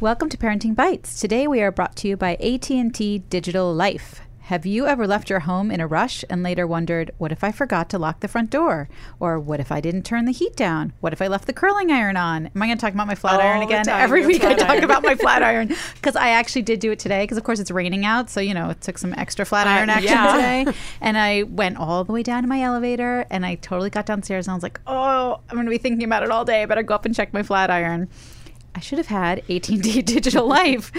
[0.00, 1.20] Welcome to Parenting Bites.
[1.20, 4.20] Today we are brought to you by AT&T Digital Life.
[4.42, 7.52] Have you ever left your home in a rush and later wondered, what if I
[7.52, 8.88] forgot to lock the front door?
[9.20, 10.94] Or what if I didn't turn the heat down?
[11.00, 12.46] What if I left the curling iron on?
[12.46, 13.86] Am I going to talk about my flat All iron again?
[13.88, 14.84] Every week I talk iron.
[14.84, 17.70] about my flat iron because I actually did do it today because of course it's
[17.70, 20.32] raining out, so you know, it took some extra flat Uh, iron action yeah.
[20.64, 20.78] today.
[21.02, 24.46] And I went all the way down to my elevator and I totally got downstairs
[24.46, 26.62] and I was like, "Oh, I'm going to be thinking about it all day.
[26.62, 28.08] I better go up and check my flat iron."
[28.78, 30.92] I should have had AT&T Digital Life.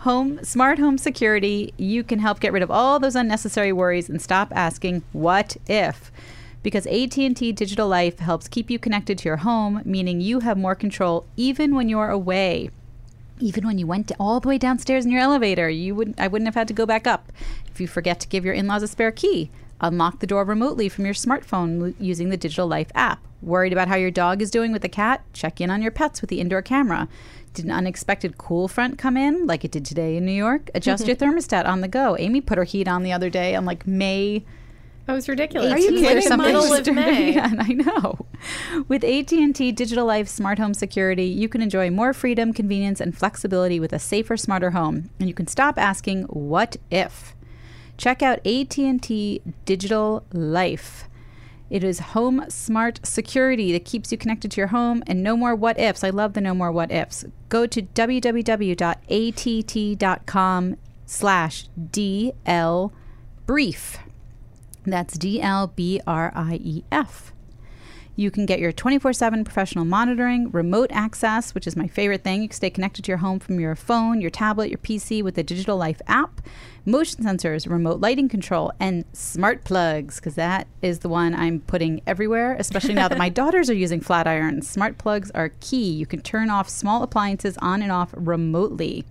[0.00, 1.72] Home smart home security.
[1.78, 6.12] You can help get rid of all those unnecessary worries and stop asking what if.
[6.62, 10.74] Because AT&T Digital Life helps keep you connected to your home, meaning you have more
[10.74, 12.68] control even when you're away.
[13.40, 16.48] Even when you went all the way downstairs in your elevator, you wouldn't I wouldn't
[16.48, 17.32] have had to go back up.
[17.72, 21.06] If you forget to give your in-laws a spare key, unlock the door remotely from
[21.06, 23.26] your smartphone using the Digital Life app.
[23.42, 25.24] Worried about how your dog is doing with the cat?
[25.32, 27.08] Check in on your pets with the indoor camera.
[27.54, 30.70] Did an unexpected cool front come in like it did today in New York?
[30.74, 32.16] Adjust your thermostat on the go.
[32.18, 34.44] Amy put her heat on the other day on like May
[35.06, 35.72] That was ridiculous.
[35.72, 36.20] 18th kidding or me?
[36.22, 36.52] something.
[36.52, 37.32] Middle of May.
[37.34, 38.26] yeah, I know.
[38.88, 43.80] With AT&T Digital Life Smart Home Security, you can enjoy more freedom, convenience, and flexibility
[43.80, 47.34] with a safer, smarter home, and you can stop asking "What if?"
[47.98, 51.08] Check out AT&T Digital Life.
[51.72, 55.54] It is home smart security that keeps you connected to your home and no more
[55.54, 56.04] what ifs.
[56.04, 57.24] I love the no more what ifs.
[57.48, 58.36] Go to www.att.com
[61.06, 62.92] slash DL
[63.46, 63.98] brief.
[64.84, 67.32] That's D L B R I E F.
[68.14, 72.42] You can get your 24 7 professional monitoring, remote access, which is my favorite thing.
[72.42, 75.34] You can stay connected to your home from your phone, your tablet, your PC with
[75.34, 76.42] the Digital Life app,
[76.84, 82.02] motion sensors, remote lighting control, and smart plugs, because that is the one I'm putting
[82.06, 84.68] everywhere, especially now that my daughters are using flat irons.
[84.68, 85.90] Smart plugs are key.
[85.90, 89.06] You can turn off small appliances on and off remotely.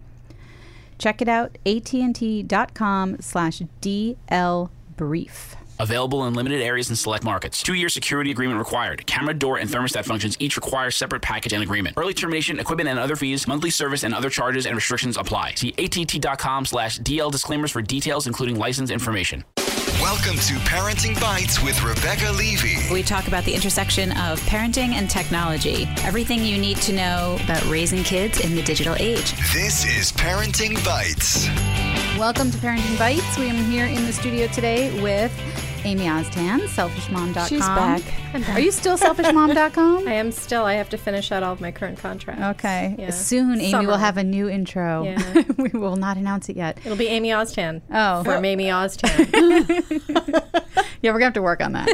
[1.00, 5.56] Check it out, att.com slash DL brief.
[5.82, 7.64] Available in limited areas and select markets.
[7.64, 9.04] Two year security agreement required.
[9.08, 11.98] Camera, door, and thermostat functions each require separate package and agreement.
[11.98, 15.56] Early termination, equipment and other fees, monthly service, and other charges and restrictions apply.
[15.56, 19.44] See att.com slash DL disclaimers for details, including license information.
[20.00, 22.78] Welcome to Parenting Bites with Rebecca Levy.
[22.94, 25.88] We talk about the intersection of parenting and technology.
[26.04, 29.32] Everything you need to know about raising kids in the digital age.
[29.52, 31.48] This is Parenting Bites.
[32.20, 33.38] Welcome to Parenting Bites.
[33.40, 35.32] We are here in the studio today with
[35.84, 37.48] Amy Oztan, selfishmom.com.
[37.48, 38.04] She's back.
[38.34, 38.50] back.
[38.50, 40.08] Are you still selfishmom.com?
[40.08, 40.64] I am still.
[40.64, 42.44] I have to finish out all of my current contracts.
[42.60, 42.96] Okay.
[43.00, 43.10] Yeah.
[43.10, 43.88] Soon, Amy Summer.
[43.88, 45.04] will have a new intro.
[45.04, 45.44] Yeah.
[45.58, 46.78] we will not announce it yet.
[46.86, 47.82] It'll be Amy Oztan.
[47.92, 48.24] Oh.
[48.24, 50.64] From Amy Oztan.
[51.02, 51.90] Yeah, we're to have to work on that.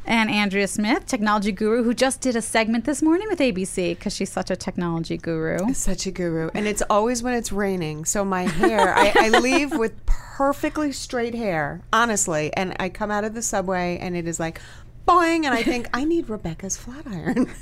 [0.04, 4.14] and Andrea Smith, technology guru, who just did a segment this morning with ABC because
[4.14, 5.72] she's such a technology guru.
[5.72, 6.50] Such a guru.
[6.54, 8.04] And it's always when it's raining.
[8.04, 12.52] So my hair, I, I leave with perfectly straight hair, honestly.
[12.54, 14.60] And I come out of the subway and it is like
[15.06, 15.44] boing.
[15.44, 17.50] And I think, I need Rebecca's flat iron.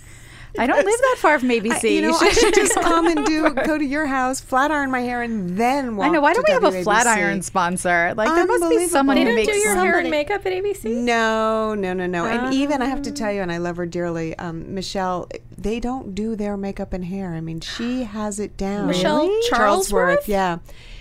[0.58, 1.84] I don't live that far from ABC.
[1.84, 4.90] I, you know, I should just come and do go to your house, flat iron
[4.90, 6.20] my hair, and then walk I know.
[6.20, 8.14] Why don't we have a flat iron sponsor?
[8.16, 10.52] Like there must be someone they who don't makes do your hair and makeup at
[10.52, 10.84] ABC?
[10.84, 12.26] No, no, no, no.
[12.26, 15.28] And even I have to tell you, and I love her dearly, um, Michelle.
[15.56, 17.34] They don't do their makeup and hair.
[17.34, 18.86] I mean, she has it down.
[18.86, 19.50] Michelle Really?
[19.50, 20.26] Charlesworth?
[20.26, 20.58] yeah.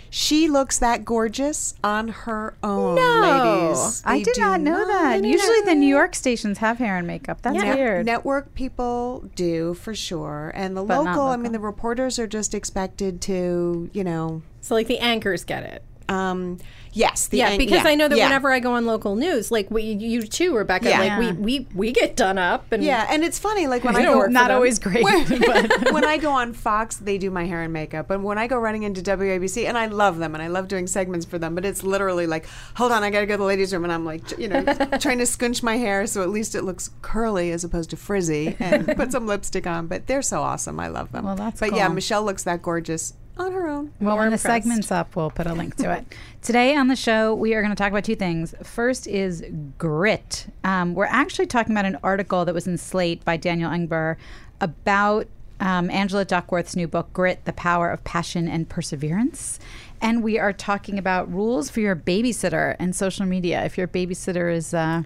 [0.10, 3.70] She looks that gorgeous on her own, No.
[3.72, 4.02] ladies.
[4.06, 5.24] I did not know that.
[5.24, 7.42] Usually the New York stations have hair and makeup.
[7.44, 8.06] That's Net- weird.
[8.06, 11.28] Network people do for sure, and the But not local.
[11.28, 15.64] I mean, the reporters are just expected to, you know, So like the anchors get
[15.64, 15.84] it.
[16.10, 16.58] um,
[16.94, 18.26] yes, the Yeah, an- because yeah, I know that yeah.
[18.26, 21.00] whenever I go on local news, like we, you too, Rebecca, Yeah.
[21.00, 24.00] like we, we we get done up and Yeah, and it's funny, like when You
[24.00, 24.56] I don't go work not them.
[24.56, 25.04] always great.
[25.46, 28.08] but when I go on Fox, they do my hair and makeup.
[28.08, 30.88] But when I go running into WABC, and I love them, and I love doing
[30.88, 32.46] segments for them, but it's literally like,
[32.76, 34.64] hold on, I got to go to the ladies' room, and I'm like, you know,
[35.00, 38.56] trying to scunch my hair so at least it looks curly as opposed to frizzy,
[38.60, 39.88] and put some lipstick on.
[39.88, 41.26] But they're so awesome, I love them.
[41.26, 41.88] Well, that's But yeah.
[41.90, 43.94] Michelle looks that gorgeous on her own.
[44.00, 44.44] Well, when the impressed.
[44.44, 46.14] segment's up, we'll put a link to it.
[46.42, 48.54] Today on the show, we are going to talk about two things.
[48.64, 49.44] First is
[49.78, 50.48] grit.
[50.64, 54.18] Um, we're actually talking about an article that was in Slate by Daniel Engber
[54.62, 55.28] about
[55.60, 59.60] um, Angela Duckworth's new book, Grit The Power of Passion and Perseverance.
[60.02, 63.64] And we are talking about rules for your babysitter and social media.
[63.64, 64.74] If your babysitter is.
[64.74, 65.04] Uh,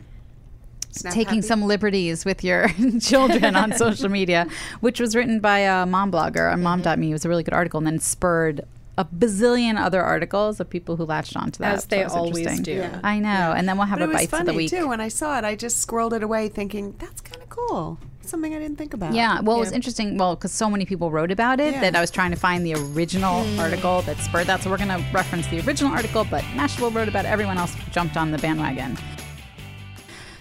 [0.93, 1.47] Snap taking happy.
[1.47, 2.69] some liberties with your
[3.01, 4.47] children on social media,
[4.81, 6.83] which was written by a mom blogger on mm-hmm.
[6.83, 7.09] mom.me.
[7.09, 8.65] It was a really good article and then spurred
[8.97, 11.73] a bazillion other articles of people who latched onto that.
[11.75, 12.73] As they it was always do.
[12.73, 12.99] Yeah.
[13.03, 13.53] I know.
[13.55, 14.69] And then we'll have But a it was bites funny of the week.
[14.69, 14.87] too.
[14.87, 17.97] When I saw it, I just scrolled it away, thinking that's kind of cool.
[18.21, 19.13] something I didn't think about.
[19.13, 20.17] Yeah, well, it was interesting.
[20.17, 21.81] Well, because so many people wrote about it Yeah.
[21.81, 23.59] that I was trying to find the original hmm.
[23.59, 24.61] article that spurred that.
[24.61, 27.29] So we're going to reference the original article, but Mashable wrote about it.
[27.29, 28.97] Everyone else jumped on the bandwagon.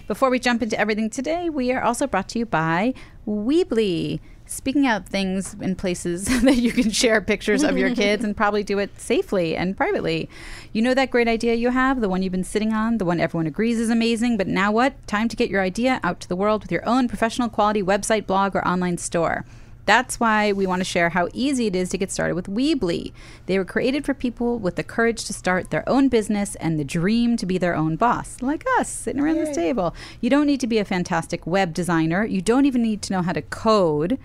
[0.05, 2.93] Before we jump into everything today, we are also brought to you by
[3.25, 4.19] Weebly.
[4.45, 8.63] Speaking out things in places that you can share pictures of your kids and probably
[8.63, 10.29] do it safely and privately.
[10.73, 13.21] You know that great idea you have, the one you've been sitting on, the one
[13.21, 15.07] everyone agrees is amazing, but now what?
[15.07, 18.27] Time to get your idea out to the world with your own professional quality website,
[18.27, 19.45] blog, or online store.
[19.85, 23.11] That's why we want to share how easy it is to get started with Weebly.
[23.47, 26.85] They were created for people with the courage to start their own business and the
[26.85, 29.93] dream to be their own boss, like us sitting around this table.
[30.21, 32.25] You don't need to be a fantastic web designer.
[32.25, 34.17] You don't even need to know how to code.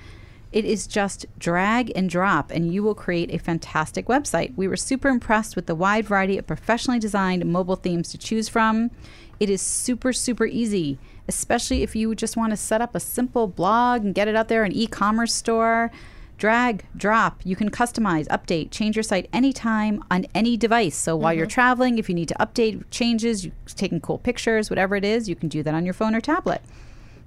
[0.50, 4.56] It is just drag and drop, and you will create a fantastic website.
[4.56, 8.48] We were super impressed with the wide variety of professionally designed mobile themes to choose
[8.48, 8.90] from.
[9.38, 13.46] It is super, super easy, especially if you just want to set up a simple
[13.46, 15.90] blog and get it out there, an e commerce store.
[16.38, 17.40] Drag, drop.
[17.42, 20.96] You can customize, update, change your site anytime on any device.
[20.96, 21.50] So while you're mm-hmm.
[21.50, 25.34] traveling, if you need to update changes, you're taking cool pictures, whatever it is, you
[25.34, 26.62] can do that on your phone or tablet.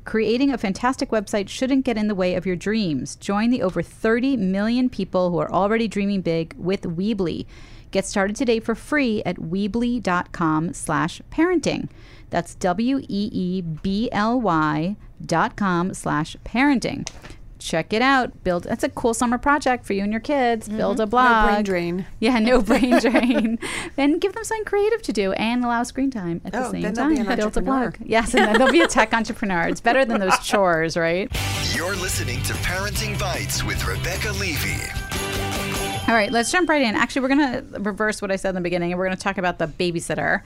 [0.05, 3.17] Creating a fantastic website shouldn't get in the way of your dreams.
[3.17, 7.45] Join the over 30 million people who are already dreaming big with Weebly.
[7.91, 11.89] Get started today for free at weebly.com slash parenting.
[12.31, 13.05] That's W-E-E-B-L-Y
[15.23, 17.07] dot com slash parenting.
[17.59, 18.43] Check it out.
[18.43, 18.63] Build.
[18.63, 20.67] That's a cool summer project for you and your kids.
[20.67, 21.27] Build a blog.
[21.27, 21.45] Mm-hmm.
[21.45, 22.05] No brain drain.
[22.19, 23.59] Yeah, no brain drain.
[23.97, 26.81] and give them something creative to do and allow screen time at the Oh, same
[26.81, 27.13] then time.
[27.13, 27.97] be an Build a blog.
[28.03, 29.67] Yes, and then they'll be a tech entrepreneur.
[29.67, 31.29] It's better than those chores, right?
[31.75, 34.81] You're listening to Parenting Bites with Rebecca Levy.
[36.07, 36.95] All right, let's jump right in.
[36.95, 39.21] Actually, we're going to reverse what I said in the beginning, and we're going to
[39.23, 40.41] talk about the babysitter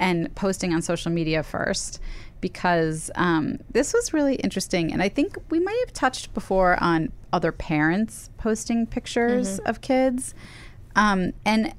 [0.00, 2.00] and posting on social media first,
[2.40, 4.92] because um, this was really interesting.
[4.92, 10.34] And I think we might have touched before on other parents posting pictures of kids.
[10.96, 11.72] Um, and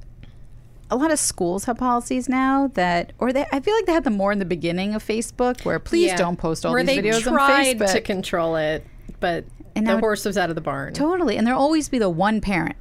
[0.90, 4.04] a lot of schools have policies now that, or they, I feel like they had
[4.04, 6.18] them more in the beginning of Facebook, where please Yeah.
[6.18, 7.78] don't post all Where these videos on Facebook.
[7.78, 8.86] Tried to control it,
[9.20, 9.46] but
[9.76, 10.94] And the horse was out of the barn.
[10.94, 11.38] Totally.
[11.38, 12.76] And there'll always be the one parent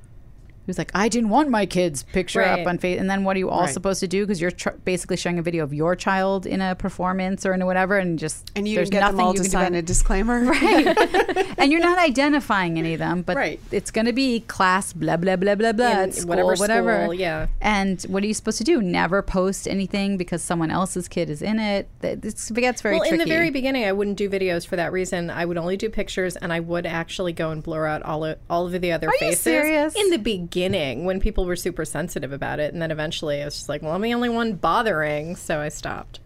[0.66, 2.60] who's like, I didn't want my kid's picture Right.
[2.60, 3.00] up on Facebook.
[3.00, 3.70] And then what are you all Right.
[3.74, 4.24] supposed to do?
[4.24, 7.62] Because you're tr- basically showing a video of your child in a performance or in
[7.62, 7.98] a whatever.
[7.98, 9.74] And just, And you there's didn't get them nothing all you to can do sign
[9.74, 10.40] a disclaimer.
[10.50, 11.54] Right.
[11.58, 13.60] and you're not identifying any of them, but Right.
[13.72, 17.02] it's going to be class, blah, blah, blah, blah, blah, In at school, whatever whatever.
[17.04, 17.46] school, yeah.
[17.60, 18.80] And what are you supposed to do?
[18.82, 21.88] Never post anything because someone else's kid is in it?
[22.00, 23.14] That- It's, it gets very well, tricky.
[23.14, 25.30] in the very beginning, I wouldn't do videos for that reason.
[25.30, 28.38] I would only do pictures, and I would actually go and blur out all of,
[28.48, 29.40] all of the other Are you faces.
[29.40, 29.94] serious?
[29.96, 33.54] In the beginning, when people were super sensitive about it, and then eventually, I was
[33.54, 36.20] just like, "Well, I'm the only one bothering," so I stopped.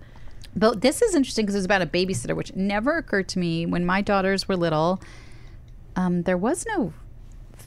[0.56, 3.84] But this is interesting because it's about a babysitter, which never occurred to me when
[3.84, 5.00] my daughters were little.
[5.96, 6.92] Um, there was no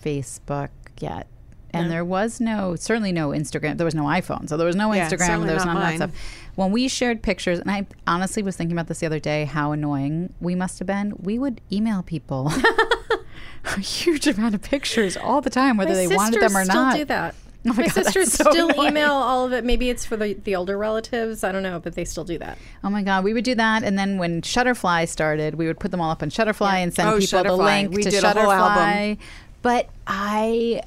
[0.04, 0.69] Facebook
[1.00, 1.27] yet.
[1.74, 3.77] And there was no, certainly no Instagram.
[3.77, 4.50] There was no iPhone.
[4.50, 5.25] So there was no Yeah, Instagram.
[5.27, 6.21] certainly There was not none of that stuff.
[6.56, 9.74] When we shared pictures, and I honestly was thinking about this the other day, how
[9.74, 11.13] annoying we must have been.
[11.19, 12.51] We would email people
[13.75, 16.69] a huge amount of pictures all the time, whether My they wanted them or sisters
[16.69, 16.95] still not.
[16.98, 17.36] do that.
[17.65, 18.89] Oh my my God, sisters so still annoying.
[18.92, 19.65] email all of it.
[19.65, 21.44] Maybe it's for the, the older relatives.
[21.44, 22.57] I don't know, but they still do that.
[22.81, 25.92] Oh my God, we would do that, and then when Shutterfly started, we would put
[25.92, 27.65] them all up on Shutterfly and send Oh, people the Shutterfly.
[27.65, 29.07] link We to did a whole Shutterfly.
[29.15, 29.18] album.
[29.63, 30.81] But I,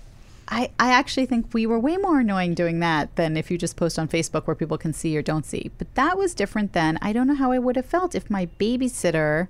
[0.48, 3.76] I, I actually think we were way more annoying doing that than if you just
[3.76, 5.70] post on Facebook where people can see or don't see.
[5.76, 6.98] But that was different then.
[7.02, 9.48] I don't know how I would have felt if my babysitter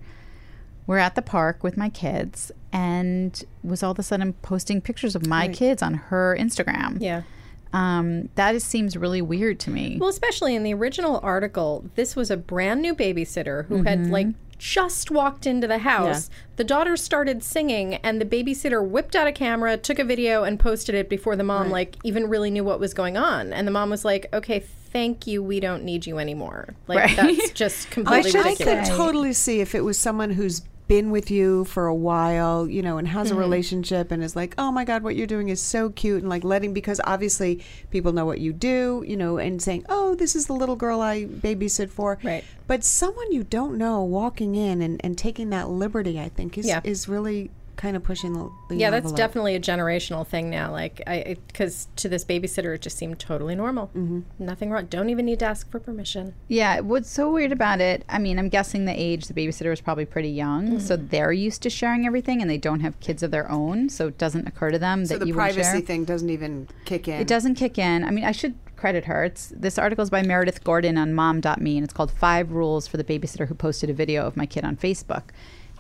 [0.90, 5.14] were at the park with my kids and was all of a sudden posting pictures
[5.14, 6.97] of my kids on her Instagram.
[7.00, 7.23] Yeah.
[7.73, 9.99] Um, that is, seems really weird to me.
[10.00, 14.11] Well, especially in the original article, this was a brand new babysitter who had Mm-hmm.
[14.11, 14.26] like
[14.59, 16.28] just walked into the house.
[16.56, 20.59] The daughter started singing, and the babysitter whipped out a camera, took a video, and
[20.59, 23.52] posted it before the mom like even really knew what was going on.
[23.52, 25.40] And the mom was like, "Okay, thank you.
[25.42, 27.16] We don't need you anymore." Like Right.
[27.16, 31.12] that's just I, completely should, I could totally see if it was someone who's been
[31.12, 33.37] with you for a while, you know, and has Mm-hmm.
[33.37, 36.20] a relationship and is like, oh my God, what you're doing is so cute.
[36.20, 40.16] And like letting, because obviously people know what you do, you know, and saying, oh,
[40.16, 42.18] this is the little girl I babysit for.
[42.25, 42.42] Right.
[42.66, 46.66] But someone you don't know walking in and, and taking that liberty, I think, is,
[46.66, 46.80] Yeah.
[46.82, 50.70] is really kind of pushing the, the yeah, that's definitely a generational thing now.
[50.70, 53.87] Like, I because to this babysitter, it just seemed totally normal.
[53.96, 54.20] Mm-hmm.
[54.38, 54.84] Nothing wrong.
[54.87, 56.34] Don't even need to ask for permission.
[56.49, 59.80] Yeah, what's so weird about it, I mean, I'm guessing the age the babysitter is
[59.80, 61.06] probably pretty young, so Mm-hmm.
[61.08, 64.18] they're used to sharing everything and they don't have kids of their own, so it
[64.18, 65.80] doesn't occur to them So that the you would privacy share.
[65.80, 67.18] thing doesn't even kick in.
[67.20, 68.04] It doesn't kick in.
[68.04, 69.25] I mean, I should credit her.
[69.25, 72.96] It's this article is by Meredith Gordon on mom.me and it's called 5 rules for
[72.99, 75.25] the babysitter who posted a video of my kid on Facebook.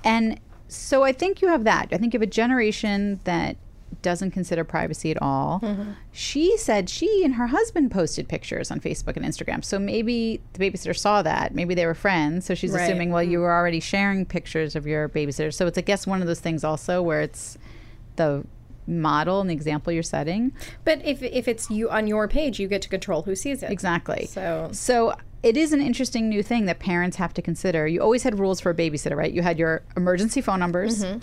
[0.04, 0.38] And
[0.70, 1.88] so I think you have that.
[1.92, 3.56] I think you have a generation that
[4.02, 5.60] doesn't consider privacy at all.
[5.60, 5.90] Mm-hmm.
[6.12, 9.64] She said she and her husband posted pictures on Facebook and Instagram.
[9.64, 11.54] So maybe the babysitter saw that.
[11.54, 12.46] Maybe they were friends.
[12.46, 12.82] So she's Right.
[12.84, 15.52] assuming, well, you were already sharing pictures of your babysitter.
[15.52, 17.58] So it's, I guess, one of those things also where it's
[18.16, 18.44] the
[18.86, 20.52] model and the example you're setting.
[20.84, 23.70] But if if it's you on your page, you get to control who sees it.
[23.70, 24.26] Exactly.
[24.26, 27.86] So- so it is an interesting new thing that parents have to consider.
[27.86, 29.32] You always had rules for a babysitter, right?
[29.32, 31.04] You had your emergency phone numbers.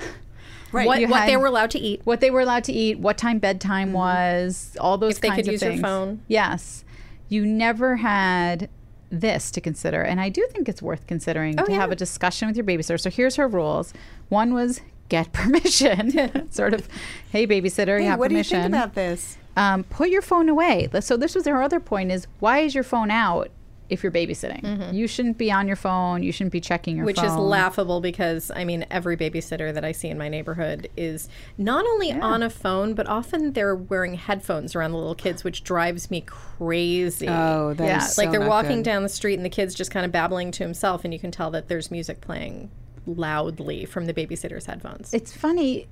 [0.74, 0.86] Right.
[0.86, 2.02] What what they were allowed to eat.
[2.04, 5.38] what they were allowed to eat, what time bedtime was, all those If they kinds
[5.44, 5.82] could of use your things.
[5.82, 6.20] phone.
[6.28, 6.84] Yes.
[7.30, 8.68] You never had
[9.10, 10.02] this to consider.
[10.02, 11.76] And I do think it's worth considering to Oh, yeah.
[11.78, 13.00] have a discussion with your babysitter.
[13.00, 13.94] So here's her rules.
[14.28, 15.32] One was get
[15.72, 16.52] permission.
[16.52, 16.90] sort of,
[17.32, 18.58] hey babysitter, Hey, you have what permission.
[18.58, 19.38] do you think about this?
[19.56, 20.90] um, put your phone away.
[21.00, 23.52] So this was her other point is why is your phone out
[23.90, 24.94] if you're babysitting?
[24.94, 26.24] You shouldn't be on your phone.
[26.24, 27.08] You shouldn't be checking your Mm-hmm.
[27.08, 27.26] Which phone.
[27.28, 31.86] is laughable because I mean every babysitter that I see in my neighborhood is not
[31.86, 36.12] only on a phone but often they're wearing headphones around the little kids, which drives
[36.12, 37.28] me crazy.
[37.30, 38.84] Oh, that's Yeah, so like they're not walking good.
[38.86, 41.32] down the street and the kid's just kind of babbling to himself, and you can
[41.32, 42.70] tell that there's music playing
[43.06, 45.14] loudly from the babysitter's headphones.
[45.14, 45.88] It's funny.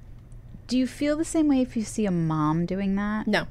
[0.68, 3.28] Do you feel the same way if you see a mom doing that?
[3.28, 3.48] no.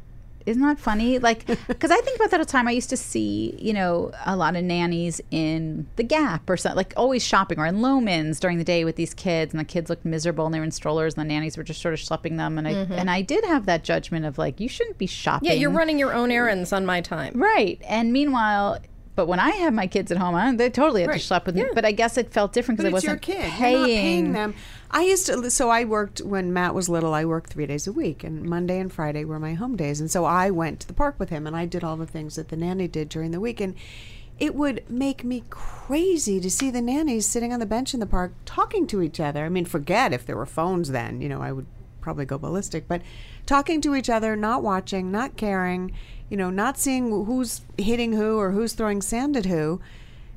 [0.46, 1.18] Isn't that funny?
[1.18, 2.68] Like, because I think about that all the time.
[2.68, 6.76] I used to see, you know, a lot of nannies in the Gap or something,
[6.76, 9.88] like always shopping or in Loehmann's during the day with these kids, and the kids
[9.88, 12.36] looked miserable and they were in strollers, and the nannies were just sort of schlepping
[12.36, 12.58] them.
[12.58, 12.92] And I mm-hmm.
[12.92, 15.48] and I did have that judgment of like, you shouldn't be shopping.
[15.48, 17.32] Yeah, you're running your own errands on my time.
[17.40, 17.80] right.
[17.88, 18.78] And meanwhile.
[19.16, 21.20] But when I had my kids at home, I, they totally had Right.
[21.20, 21.64] to schlep with me.
[21.72, 23.42] But I guess it felt different because I wasn't kid.
[23.42, 23.84] paying.
[23.84, 24.56] Paying them.
[24.94, 25.50] I used to.
[25.50, 27.12] So I worked when Matt was little.
[27.14, 30.00] I worked three days a week, and Monday and Friday were my home days.
[30.00, 32.36] And so I went to the park with him, and I did all the things
[32.36, 33.60] that the nanny did during the week.
[33.60, 33.74] And
[34.38, 38.06] it would make me crazy to see the nannies sitting on the bench in the
[38.06, 39.44] park talking to each other.
[39.44, 41.20] I mean, forget if there were phones then.
[41.20, 41.66] You know, I would
[42.00, 42.86] probably go ballistic.
[42.86, 43.02] But
[43.46, 45.90] talking to each other, not watching, not caring.
[46.30, 49.80] You know, not seeing who's hitting who or who's throwing sand at who.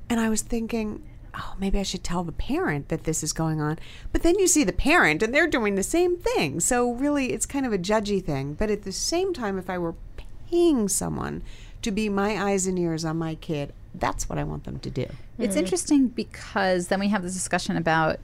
[0.09, 1.03] And I was thinking,
[1.37, 3.77] oh, maybe I should tell the parent that this is going on.
[4.11, 6.59] But then you see the parent and they're doing the same thing.
[6.59, 8.53] So really, it's kind of a judgy thing.
[8.53, 9.95] But at the same time, if I were
[10.49, 11.43] paying someone
[11.81, 14.89] to be my eyes and ears on my kid, that's what I want them to
[14.89, 15.05] do.
[15.37, 15.59] It's mm-hmm.
[15.59, 18.19] interesting because then we have this discussion about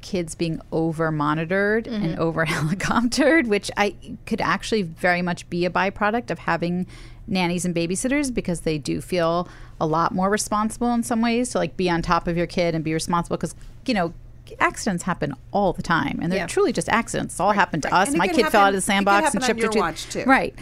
[0.00, 0.68] kids being mm-hmm.
[0.74, 3.94] over monitored and over helicoptered, which I
[4.26, 6.86] could actually very much be a byproduct of having
[7.28, 9.48] nannies and babysitters because they do feel
[9.80, 12.74] a lot more responsible in some ways to like be on top of your kid
[12.74, 13.54] and be responsible because
[13.86, 14.12] you know
[14.60, 16.46] accidents happen all the time and they're Yeah.
[16.46, 18.80] truly just accidents It's all happened to us And my kid fell out of the
[18.80, 20.24] sandbox and chipped her tooth too.
[20.24, 20.54] right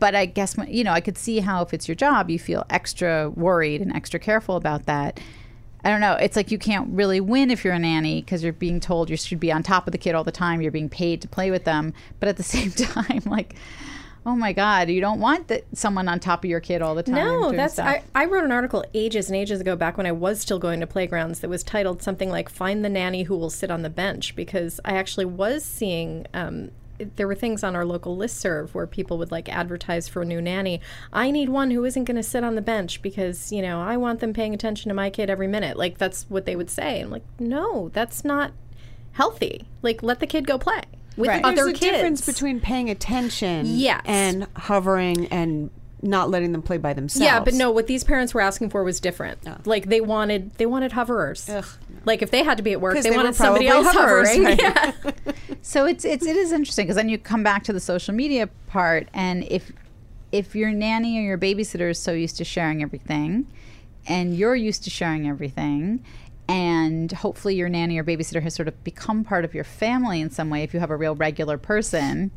[0.00, 2.38] but i guess when, you know i could see how if it's your job you
[2.38, 5.20] feel extra worried and extra careful about that
[5.84, 6.14] I don't know.
[6.14, 9.16] It's like you can't really win if you're a nanny because you're being told you
[9.16, 10.60] should be on top of the kid all the time.
[10.60, 13.54] You're being paid to play with them, but at the same time, like,
[14.28, 17.02] oh my god, you don't want that someone on top of your kid all the
[17.02, 17.14] time.
[17.14, 17.78] No, that's.
[17.78, 20.80] I, I wrote an article ages and ages ago back when I was still going
[20.80, 23.88] to playgrounds that was titled something like "Find the nanny who will sit on the
[23.88, 26.26] bench" because I actually was seeing.
[26.34, 26.70] Um,
[27.14, 30.42] there were things on our local listserv where people would like advertise for a new
[30.42, 30.80] nanny.
[31.12, 33.96] I need one who isn't going to sit on the bench because you know I
[33.96, 35.78] want them paying attention to my kid every minute.
[35.78, 37.00] Like that's what they would say.
[37.00, 38.52] I'm like, no, that's not
[39.12, 39.68] healthy.
[39.80, 40.82] Like let the kid go play
[41.18, 41.44] with Right.
[41.44, 41.92] other There's a kids.
[41.92, 44.02] difference between paying attention Yes.
[44.06, 45.70] and hovering and
[46.00, 47.24] not letting them play by themselves.
[47.24, 49.38] Yeah, but no, what these parents were asking for was different.
[49.66, 51.50] Like they wanted they wanted hoverers.
[52.04, 54.44] Like if they had to be at work, they, they wanted somebody else hoverers, hovering.
[54.44, 54.60] right?
[55.26, 55.32] Yeah.
[55.62, 58.48] so it's it's it is interesting because then you come back to the social media
[58.68, 59.72] part, and if
[60.30, 63.46] if your nanny or your babysitter is so used to sharing everything,
[64.06, 66.04] and you're used to sharing everything.
[66.48, 70.30] And hopefully, your nanny or babysitter has sort of become part of your family in
[70.30, 70.62] some way.
[70.62, 72.30] If you have a real regular person,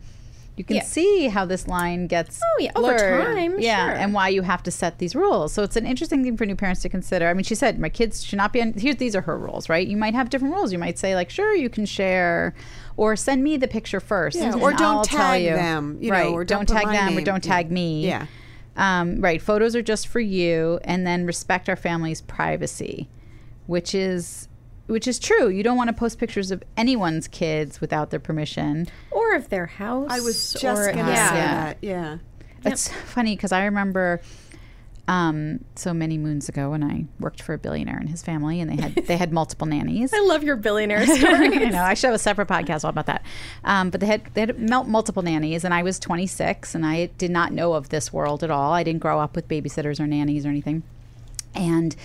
[0.58, 0.84] you can Yeah.
[0.84, 3.36] see how this line gets Oh, yeah, over blurred.
[3.38, 3.96] time, yeah, sure.
[3.96, 5.54] and why you have to set these rules.
[5.54, 7.30] So it's an interesting thing for new parents to consider.
[7.30, 8.74] I mean, she said my kids should not be on.
[8.74, 9.88] Here, these are her rules, right?
[9.88, 10.74] You might have different rules.
[10.74, 12.54] You might say like, sure, you can share,
[12.98, 15.52] or send me the picture first, Yeah, or don't I'll tell tag you.
[15.52, 17.52] them, you know, or don't don't, tag them, or don't Yeah.
[17.54, 18.06] tag me.
[18.06, 18.26] Yeah.
[18.76, 19.42] Um, right.
[19.42, 23.08] Photos are just for you, and then respect our family's privacy,
[23.68, 24.48] which is
[24.88, 25.48] which is true.
[25.48, 28.88] You don't want to post pictures of anyone's kids without their permission.
[29.12, 30.08] or of their house.
[30.12, 31.30] I was just or, going to yeah.
[31.30, 31.64] say Yeah.
[31.64, 31.78] that.
[31.82, 32.18] Yeah.
[32.66, 34.22] It's funny because I remember
[35.08, 38.70] um, so many moons ago when I worked for a billionaire and his family, and
[38.70, 40.14] they had they had multiple nannies.
[40.14, 41.48] I love your billionaire story.
[41.66, 41.82] I know.
[41.82, 43.24] I should have a separate podcast all about that.
[43.64, 47.32] Um, but they had they had multiple nannies, and I was 26, and I did
[47.32, 48.74] not know of this world at all.
[48.74, 50.84] I didn't grow up with babysitters or nannies or anything.
[51.56, 51.96] And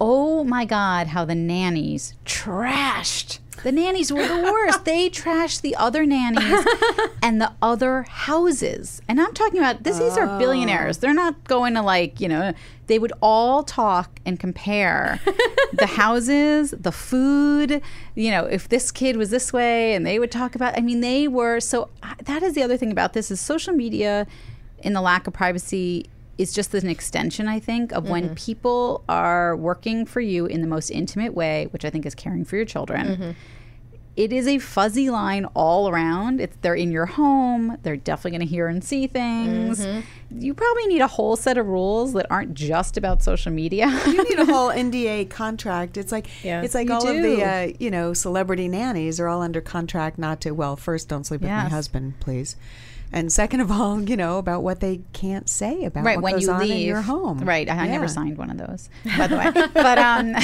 [0.00, 3.38] oh my God, how the nannies trashed.
[3.62, 4.86] The nannies were the worst.
[4.86, 6.64] they trashed the other nannies
[7.22, 9.02] and the other houses.
[9.06, 10.98] And I'm talking about this, these are billionaires.
[10.98, 12.54] They're not going to like, you know,
[12.86, 15.20] they would all talk and compare
[15.74, 17.82] the houses, the food,
[18.14, 21.00] you know, if this kid was this way and they would talk about I mean,
[21.00, 21.90] they were so
[22.24, 24.26] that is the other thing about this is social media
[24.78, 26.06] in the lack of privacy
[26.40, 28.34] is just an extension, I think, of when mm-hmm.
[28.34, 32.46] people are working for you in the most intimate way, which I think is caring
[32.46, 33.06] for your children.
[33.06, 33.30] Mm-hmm.
[34.16, 36.40] It is a fuzzy line all around.
[36.40, 37.76] It's they're in your home.
[37.82, 39.84] They're definitely going to hear and see things.
[39.84, 40.40] Mm-hmm.
[40.40, 43.86] You probably need a whole set of rules that aren't just about social media.
[44.06, 45.96] you need a whole NDA contract.
[45.96, 46.62] It's like Yeah.
[46.62, 50.18] it's like You all of the uh, you know celebrity nannies are all under contract
[50.18, 50.52] not to.
[50.52, 52.56] Well, first, don't sleep with my husband, please.
[53.12, 56.32] And second of all, you know about what they can't say about right what when
[56.34, 57.40] goes you on leave in your home.
[57.40, 58.88] right I, I never signed one of those
[59.18, 60.34] by the way but um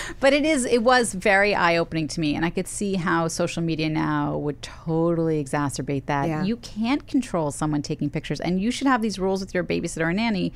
[0.20, 3.62] but it is it was very eye-opening to me and i could see how social
[3.62, 6.44] media now would totally exacerbate that Yeah.
[6.44, 10.02] you can't control someone taking pictures and you should have these rules with your babysitter
[10.06, 10.52] or nanny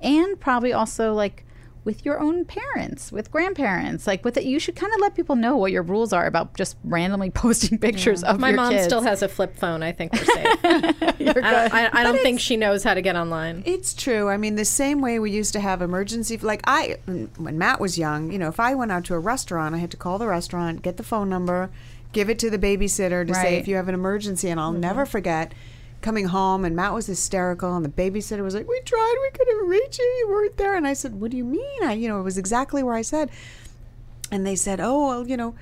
[0.00, 1.44] and probably also like
[1.86, 5.36] with your own parents, with grandparents, like with it, you should kind of let people
[5.36, 8.84] know what your rules are about just randomly posting pictures of My your mom kids.
[8.84, 9.84] still has a flip phone.
[9.84, 10.58] I think we're safe.
[10.64, 13.62] I don't, I, I don't think she knows how to get online.
[13.64, 14.28] It's true.
[14.28, 17.96] I mean, the same way we used to have emergency, like I, when Matt was
[17.96, 20.26] young, you know, if I went out to a restaurant, I had to call the
[20.26, 21.70] restaurant, get the phone number,
[22.12, 24.50] give it to the babysitter to say if you have an emergency.
[24.50, 24.80] And I'll mm-hmm.
[24.80, 25.52] never forget
[26.00, 29.68] coming home and Matt was hysterical and the babysitter was like, "We tried, we couldn't
[29.68, 32.20] reach you, you weren't there." And I said, "What do you mean?" I, you know,
[32.20, 33.30] it was exactly where I said.
[34.30, 35.54] And they said, "Oh, well, you know."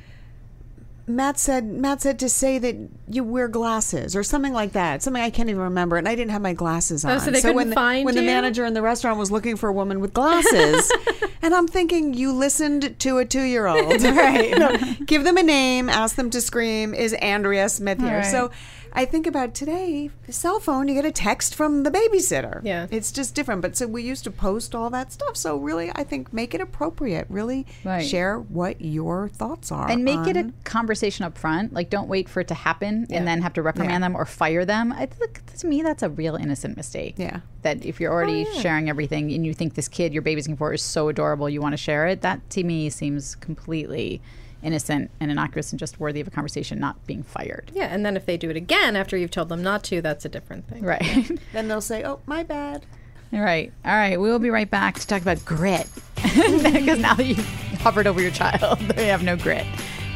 [1.07, 2.77] Matt said Matt said to say that
[3.09, 5.03] you wear glasses or something like that.
[5.03, 5.97] Something I can't even remember.
[5.97, 7.13] And I didn't have my glasses on.
[7.13, 9.57] Oh, so they couldn't when the, find when the manager in the restaurant was looking
[9.57, 10.91] for a woman with glasses,
[11.43, 14.97] and I'm thinking you listened to a two year old, right?
[15.07, 16.95] Give them a name, ask them to scream.
[16.95, 18.19] Is Andrea Smith here?
[18.19, 18.27] Right.
[18.27, 18.51] So.
[18.97, 22.61] I think about today, the cell phone, you get a text from the babysitter.
[22.63, 22.87] Yeah.
[22.93, 23.61] It's just different.
[23.61, 25.37] But so we used to post all that stuff.
[25.37, 27.27] So really, I think make it appropriate.
[27.29, 28.07] Really Right.
[28.07, 29.91] share what your thoughts are.
[29.91, 30.55] and make it a on-
[30.95, 31.73] conversation up front.
[31.73, 34.09] Like, don't wait for it to happen and then have to reprimand Yeah.
[34.09, 34.93] them or fire them.
[34.93, 37.15] I think to me that's a real innocent mistake.
[37.17, 37.41] Yeah.
[37.63, 40.73] That if you're already oh, sharing everything and you think this kid you're babysitting for
[40.73, 42.21] is so adorable, you want to share it.
[42.21, 44.21] That to me seems completely
[44.63, 47.71] innocent and innocuous and just worthy of a conversation, not being fired.
[47.75, 50.25] Yeah, and then if they do it again after you've told them not to, that's
[50.25, 50.83] a different thing.
[50.85, 51.31] Right.
[51.53, 52.87] Then they'll say, "Oh, my bad."
[53.33, 53.73] right.
[53.85, 54.21] All right.
[54.21, 55.89] We will be right back to talk about grit
[56.23, 57.45] because now that you've
[57.81, 59.67] hovered over your child, they have no grit.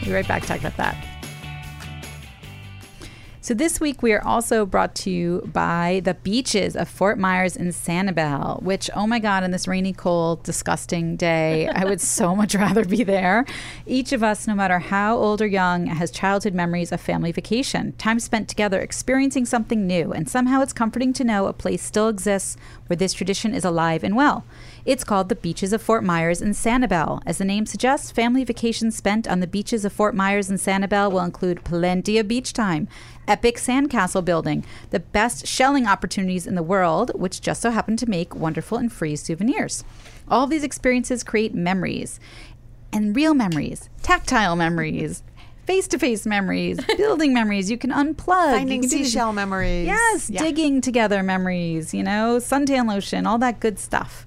[0.04, 1.18] Be right back to talk about that.
[3.48, 7.56] So this week we are also brought to you by the beaches of Fort Myers
[7.56, 12.37] and Sanibel, which oh my god, on this rainy, cold, disgusting day, I would so
[12.37, 13.46] much rather be there.
[13.87, 17.92] Each of us, no matter how old or young, has childhood memories of family vacation,
[17.92, 22.08] time spent together experiencing something new, and somehow it's comforting to know a place still
[22.08, 24.44] exists where this tradition is alive and well.
[24.88, 27.20] It's called the Beaches of Fort Myers and Sanibel.
[27.27, 31.12] As the name suggests, family vacations spent on the beaches of Fort Myers and Sanibel
[31.12, 32.88] will include plenty of beach time,
[33.29, 38.09] epic sandcastle building, the best shelling opportunities in the world, which just so happen to
[38.09, 39.85] make wonderful and free souvenirs.
[40.27, 42.18] All these experiences create memories
[42.90, 45.22] and real memories, tactile memories.
[45.66, 47.70] Face to face memories, building memories.
[47.70, 48.24] You can unplug.
[48.55, 49.87] Finding can seashell memories.
[49.87, 50.42] Yes, Yeah.
[50.42, 54.24] digging together memories, you know, suntan lotion, all that good stuff.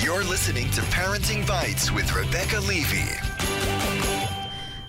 [0.00, 3.08] You're listening to Parenting Bites with Rebecca Levy.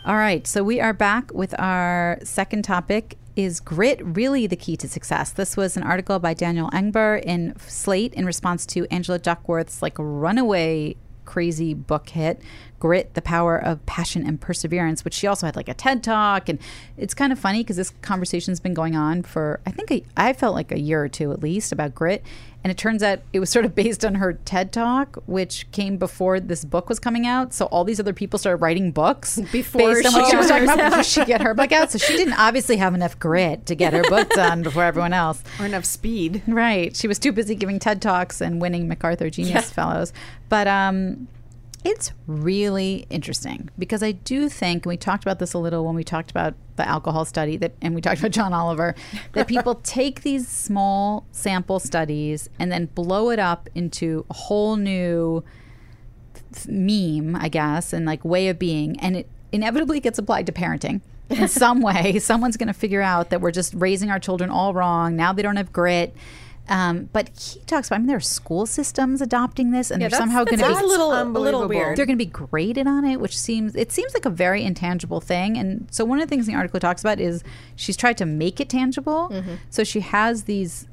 [0.05, 3.17] All right, so we are back with our second topic.
[3.35, 5.31] Is grit really the key to success?
[5.31, 9.95] This was an article by Daniel Engber in Slate in response to Angela Duckworth's like
[9.97, 12.41] runaway crazy book hit,
[12.79, 16.49] Grit: The Power of Passion and Perseverance, which she also had like a TED talk,
[16.49, 16.59] and
[16.97, 20.33] it's kind of funny because this conversation's been going on for I think a, I
[20.33, 22.23] felt like a year or two at least about grit,
[22.63, 25.97] and it turns out it was sort of based on her TED talk, which came
[25.97, 27.53] before this book was coming out.
[27.53, 30.47] So all these other people started writing books Before based on she what she was
[30.47, 31.91] talking about before she get her book out.
[31.91, 35.43] So she didn't obviously have enough grit to get her book done before everyone else.
[35.59, 36.41] or enough speed.
[36.47, 36.95] Right.
[36.95, 40.13] She was too busy giving TED Talks and winning MacArthur Genius Fellows.
[40.49, 41.27] But um,
[41.83, 45.95] it's really interesting because I do think, and we talked about this a little when
[45.95, 48.95] we talked about the alcohol study that, and we talked about John Oliver,
[49.33, 54.77] that people take these small sample studies and then blow it up into a whole
[54.77, 55.43] new
[56.67, 61.01] meme, I guess, and like way of being, and it inevitably gets applied to parenting.
[61.29, 64.73] In some way, someone's going to figure out that we're just raising our children all
[64.73, 65.15] wrong.
[65.15, 66.15] Now they don't have grit.
[66.69, 70.07] Um, but he talks about, I mean, there are school systems adopting this, and Yeah,
[70.07, 71.97] they're somehow going to be a little, a little weird.
[71.97, 75.19] they're going to be graded on it, which seems it seems like a very intangible
[75.19, 75.57] thing.
[75.57, 77.43] And so one of the things the article talks about is
[77.75, 79.29] she's tried to make it tangible.
[79.29, 79.55] Mm-hmm.
[79.69, 80.87] So she has these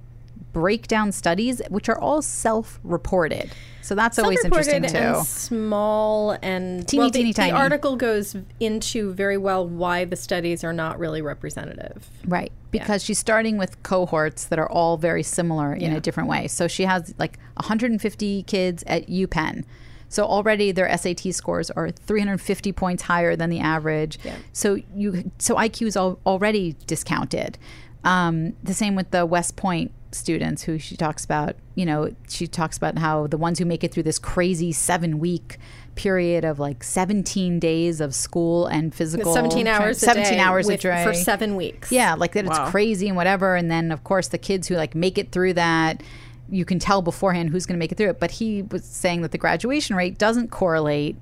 [0.52, 3.50] breakdown studies, which are all self-reported.
[3.82, 4.96] So that's always interesting too.
[4.96, 7.52] and small and Teeny, well, the, teeny, the tiny.
[7.52, 12.08] article goes into very well why the studies are not really representative.
[12.26, 12.52] Right.
[12.70, 15.96] Because she's starting with cohorts that are all very similar in Yeah.
[15.96, 16.46] a different way.
[16.46, 19.64] So she has like 150 kids at UPenn.
[20.08, 24.18] So already their SAT scores are 350 points higher than the average.
[24.24, 24.36] Yeah.
[24.52, 27.58] So you so IQ is al- already discounted.
[28.04, 31.54] Um, the same with the West Point students who she talks about.
[31.74, 35.18] You know, she talks about how the ones who make it through this crazy seven
[35.18, 35.58] week
[35.94, 40.38] period of like 17 days of school and physical 17 tra- hours a 17 day
[40.38, 41.92] hours with- a day for seven weeks.
[41.92, 42.62] yeah, like that Wow.
[42.62, 43.54] it's crazy and whatever.
[43.54, 46.02] And then, of course, the kids who like make it through that,
[46.48, 48.18] you can tell beforehand who's going to make it through it.
[48.20, 51.16] But he was saying that the graduation rate doesn't correlate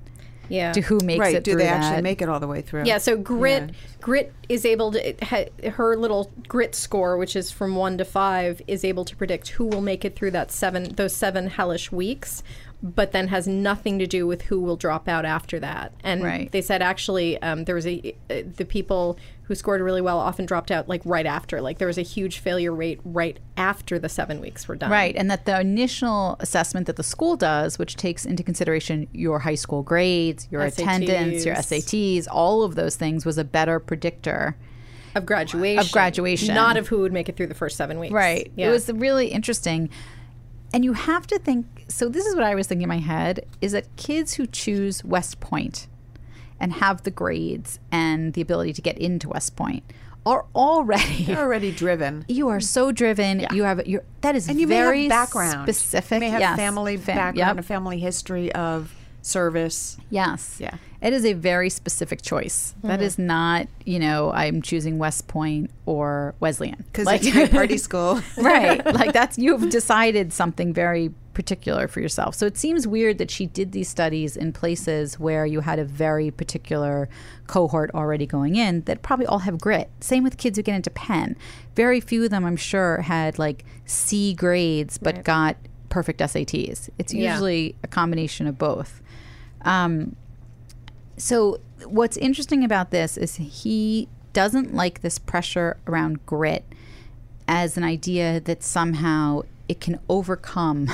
[0.49, 0.71] yeah.
[0.73, 1.35] to who makes Right.
[1.35, 1.83] it Do through they that.
[1.83, 2.83] actually make it all the way through?
[2.85, 3.75] Yeah, so grit Yeah.
[4.01, 8.61] grit is able to ha, her little grit score, which is from one to five,
[8.67, 12.43] is able to predict who will make it through that seven those seven hellish weeks,
[12.81, 15.91] but then has nothing to do with who will drop out after that.
[16.03, 16.51] And Right.
[16.51, 20.45] they said actually um, there was a uh, the people who scored really well often
[20.45, 21.59] dropped out like right after.
[21.59, 24.91] Like there was a huge failure rate right after the seven weeks were done.
[24.91, 29.39] Right, and that the initial assessment that the school does, which takes into consideration your
[29.39, 31.83] high school grades, your attendance, your SATs.
[31.83, 34.55] SATs, all of those things, was a better predictor.
[35.15, 35.79] Of graduation.
[35.79, 36.53] Of graduation.
[36.53, 38.13] Not of who would make it through the first seven weeks.
[38.13, 38.51] Right.
[38.55, 38.67] Yeah.
[38.67, 39.89] It was really interesting.
[40.71, 43.45] And you have to think so this is what I was thinking in my head
[43.61, 45.87] is that kids who choose West Point
[46.59, 49.83] and have the grades and the ability to get into West Point
[50.25, 52.25] are already They're already driven.
[52.27, 53.45] you are so driven.
[53.53, 55.63] You have your that is And you very may have background.
[55.63, 56.15] specific.
[56.17, 56.57] You may have yes.
[56.57, 57.57] family Fam- background, yep.
[57.57, 59.97] a family history of service.
[60.09, 60.57] Yes.
[60.59, 60.75] Yeah.
[61.01, 62.75] It is a very specific choice.
[62.83, 63.27] That is mm-hmm.
[63.27, 66.83] not, you know, I'm choosing West Point or Wesleyan.
[66.91, 68.21] Because it's a party school.
[68.37, 68.83] right.
[68.99, 72.35] Like that's you've decided something very particular for yourself.
[72.35, 75.85] So it seems weird that she did these studies in places where you had a
[75.85, 77.07] very particular
[77.47, 79.89] cohort already going in that probably all have grit.
[80.01, 81.37] Same with kids who get into Penn.
[81.75, 85.55] Very few of them, I'm sure, had like C grades but got
[85.87, 86.89] perfect SATs.
[86.97, 87.31] It's Yeah.
[87.31, 89.01] usually a combination of both.
[89.61, 90.15] Um,
[91.17, 96.63] so what's interesting about this is he doesn't like this pressure around grit
[97.47, 100.89] as an idea that somehow it can overcome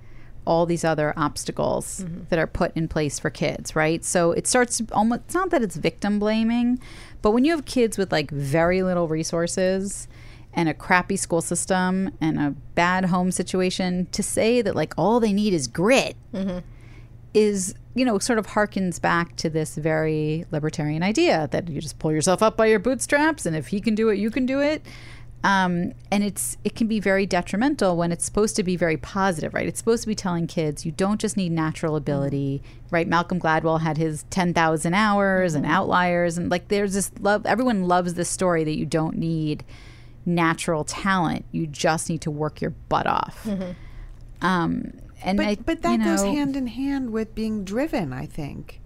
[0.46, 4.04] all these other obstacles that are put in place for kids, right?
[4.04, 6.78] So it starts almost it's not that it's victim blaming,
[7.20, 10.06] but when you have kids with like very little resources
[10.54, 15.18] and a crappy school system and a bad home situation to say that like all
[15.18, 16.16] they need is grit
[17.34, 21.98] is you know sort of harkens back to this very libertarian idea that you just
[21.98, 24.60] pull yourself up by your bootstraps and if he can do it you can do
[24.60, 24.82] it.
[25.44, 29.54] Um, and it's it can be very detrimental when it's supposed to be very positive
[29.54, 29.66] right?
[29.66, 33.08] It's supposed to be telling kids you don't just need natural ability right?
[33.08, 38.14] Malcolm gladwell had his 10000 hours and outliers and like there's this love everyone loves
[38.14, 39.64] this story that you don't need
[40.26, 41.46] natural talent.
[41.52, 43.46] You just need to work your butt off.
[44.42, 48.26] Um, and But I, but that you goes hand in hand with being driven, I
[48.26, 48.80] think.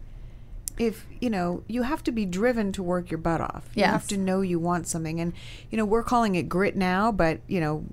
[0.78, 3.68] If, you know, you have to be driven to work your butt off.
[3.74, 5.20] You have to know you want something.
[5.20, 5.34] And,
[5.70, 7.84] you know, we're calling it grit now, but, you know,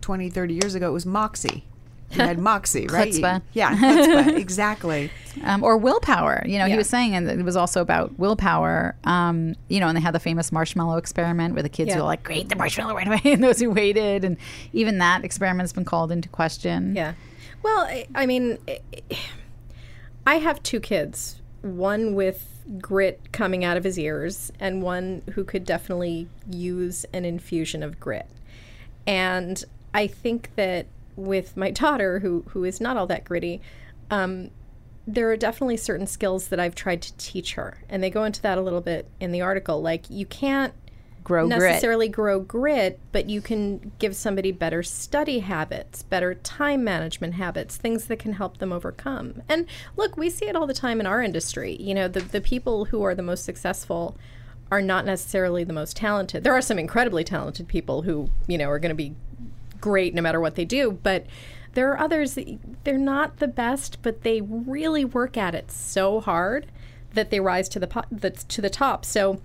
[0.00, 1.64] 20, 30 years ago it was moxie.
[2.10, 3.12] You had moxie, right?
[3.12, 3.42] Chutzpah.
[3.52, 5.10] yeah, chutzpah, exactly.
[5.44, 6.42] um, or willpower.
[6.46, 8.94] You know, he was saying, and it was also about willpower.
[9.04, 11.96] Um, you know, and they had the famous marshmallow experiment where the kids Yeah.
[11.98, 14.36] were like, "Great, the marshmallow right away," and those who waited, and
[14.74, 16.94] even that experiment's been called into question.
[16.96, 17.14] Yeah.
[17.62, 18.58] Well, I, mean,
[20.26, 22.48] I have two kids, one with
[22.80, 28.00] grit coming out of his ears, and one who could definitely use an infusion of
[28.00, 28.26] grit.
[29.06, 29.62] And
[29.94, 33.60] I think that with my daughter, who who is not all that gritty,
[34.10, 34.50] um,
[35.06, 38.40] there are definitely certain skills that I've tried to teach her, and they go into
[38.42, 39.82] that a little bit in the article.
[39.82, 40.72] Like you can't
[41.24, 41.60] Grow grit.
[41.60, 47.76] necessarily grow grit, but you can give somebody better study habits, better time management habits,
[47.76, 49.42] things that can help them overcome.
[49.48, 51.76] And look, we see it all the time in our industry.
[51.76, 54.16] You know, the, the people who are the most successful
[54.70, 56.44] are not necessarily the most talented.
[56.44, 59.14] There are some incredibly talented people who, you know, are going to be
[59.80, 61.26] great no matter what they do, but
[61.74, 66.20] there are others that they're not the best, but they really work at it so
[66.20, 66.66] hard
[67.14, 69.04] that they rise to the, po- the to the top.
[69.04, 69.40] So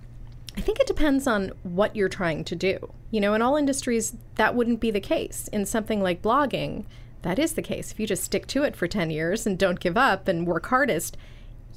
[0.58, 2.92] I think it depends on what you're trying to do.
[3.12, 5.48] You know, in all industries, that wouldn't be the case.
[5.52, 6.84] In something like blogging,
[7.22, 7.92] that is the case.
[7.92, 10.66] If you just stick to it for 10 years and don't give up and work
[10.66, 11.16] hardest,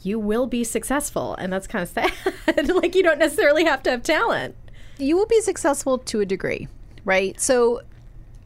[0.01, 1.35] you will be successful.
[1.35, 2.69] And that's kind of sad.
[2.69, 4.55] like, you don't necessarily have to have talent.
[4.97, 6.67] you will be successful to a degree,
[7.05, 7.39] right?
[7.39, 7.81] So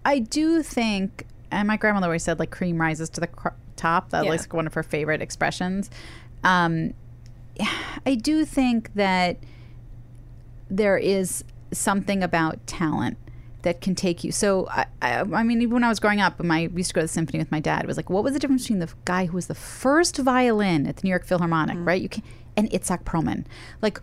[0.06, 4.10] I do think, and my grandmother always said, like, cream rises to the cr- top.
[4.10, 4.32] That Yeah.
[4.32, 5.90] was like one of her favorite expressions.
[6.44, 6.94] Um,
[8.06, 9.38] I do think that
[10.70, 13.18] there is something about talent
[13.64, 14.32] that can take you.
[14.32, 16.94] So, I, I, I mean, even when I was growing up, when I used to
[16.94, 18.80] go to the symphony with my dad, it was like, what was the difference between
[18.80, 21.88] the guy who was the first violin at the New York Philharmonic, mm-hmm.
[21.88, 22.02] right?
[22.02, 22.24] You can,
[22.56, 23.46] and Itzhak Perlman,
[23.82, 24.00] like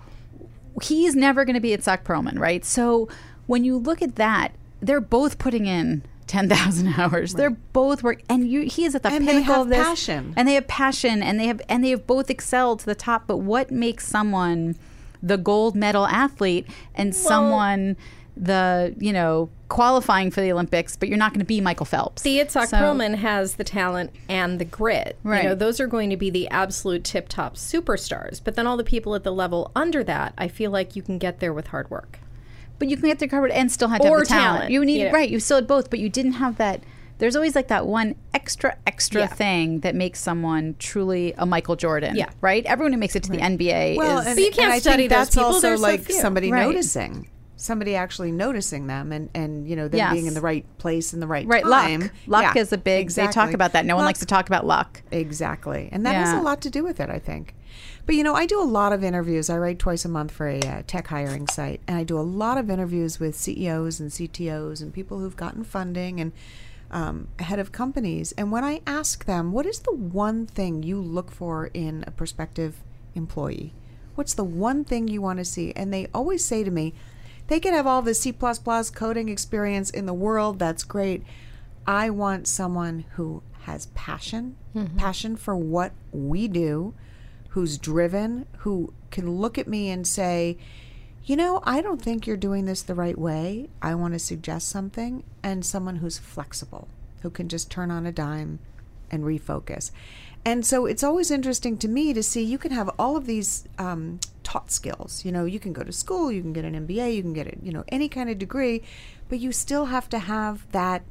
[0.82, 2.64] he's never going to be Itzhak Perlman, right?
[2.64, 3.08] So
[3.46, 6.02] when you look at that, they're both putting in.
[6.28, 7.34] 10,000 hours.
[7.34, 9.86] They're both work and you he is at the And they pinnacle have of this
[9.86, 10.32] passion.
[10.34, 13.26] and they have passion and they have and they have both excelled to the top
[13.26, 14.76] but what makes someone
[15.22, 17.96] the gold medal athlete and someone
[18.36, 22.22] the you know qualifying for the olympics but you're not going to be michael phelps
[22.22, 25.18] The Itzhak So- Perlman has the talent and the grit.
[25.22, 25.42] Right.
[25.44, 28.40] You know, those are going to be the absolute tip top superstars.
[28.42, 31.18] But then all the people at the level under that, I feel like you can
[31.18, 32.18] get there with hard work.
[32.78, 34.54] but you can get there covered and still have to Or have the talent.
[34.56, 35.12] talent, You need you know.
[35.12, 35.28] right.
[35.30, 36.82] You still had both, but you didn't have that.
[37.22, 39.26] There's always like that one extra extra Yeah.
[39.28, 42.16] thing that makes someone truly a Michael Jordan.
[42.16, 42.30] Yeah.
[42.40, 42.66] Right.
[42.66, 44.26] Everyone who makes it to the NBA Well, is.
[44.26, 45.46] and, But you can't and I study think those that's people.
[45.46, 46.16] also There's like few.
[46.16, 46.66] somebody Right.
[46.66, 50.12] noticing, somebody actually noticing them, and and you know them Yes.
[50.14, 52.00] being in the right place in the right Right, time.
[52.00, 52.10] luck.
[52.26, 53.10] Luck Yeah, is a big.
[53.10, 53.86] They talk about that.
[53.86, 55.00] No one likes to talk about luck.
[55.12, 55.88] Exactly.
[55.92, 57.54] And that has a lot to do with it, I think.
[58.04, 59.48] But you know, I do a lot of interviews.
[59.48, 62.26] I write twice a month for a uh, tech hiring site, and I do a
[62.42, 66.32] lot of interviews with CEOs and CTOs and people who've gotten funding and
[66.92, 68.32] um, head of companies.
[68.32, 72.10] And when I ask them, what is the one thing you look for in a
[72.10, 72.76] prospective
[73.14, 73.72] employee?
[74.14, 75.72] What's the one thing you want to see?
[75.74, 76.94] And they always say to me,
[77.48, 80.58] they can have all the C coding experience in the world.
[80.58, 81.22] That's great.
[81.86, 84.56] I want someone who has passion,
[84.96, 86.94] passion for what we do,
[87.50, 90.56] who's driven, who can look at me and say,
[91.24, 93.68] you know, I don't think you're doing this the right way.
[93.80, 96.88] I want to suggest something, and someone who's flexible,
[97.22, 98.58] who can just turn on a dime
[99.10, 99.92] and refocus.
[100.44, 103.68] And so it's always interesting to me to see you can have all of these
[103.78, 105.24] um, taught skills.
[105.24, 107.46] You know, you can go to school, you can get an MBA, you can get
[107.46, 108.82] it, you know, any kind of degree,
[109.28, 111.02] but you still have to have that.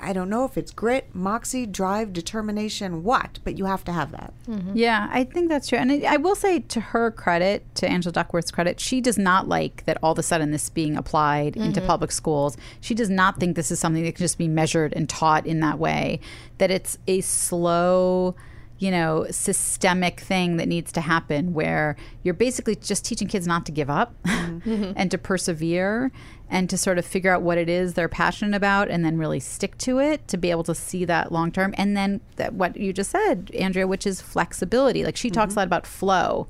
[0.00, 4.12] I don't know if it's grit, moxie, drive, determination, what, but you have to have
[4.12, 4.32] that.
[4.48, 4.76] Mm-hmm.
[4.76, 5.78] Yeah, I think that's true.
[5.78, 9.48] And I, I will say to her credit, to Angela Duckworth's credit, she does not
[9.48, 11.86] like that all of a sudden this being applied into mm-hmm.
[11.88, 12.56] public schools.
[12.80, 15.58] She does not think this is something that can just be measured and taught in
[15.60, 16.20] that way.
[16.58, 18.36] That it's a slow,
[18.78, 23.66] you know, systemic thing that needs to happen where you're basically just teaching kids not
[23.66, 24.92] to give up mm-hmm.
[24.96, 26.12] and to persevere
[26.52, 29.40] and to sort of figure out what it is they're passionate about and then really
[29.40, 31.74] stick to it to be able to see that long term.
[31.76, 35.04] And then that, what you just said, Andrea, which is flexibility.
[35.04, 35.58] Like she talks mm-hmm.
[35.58, 36.46] a lot about flow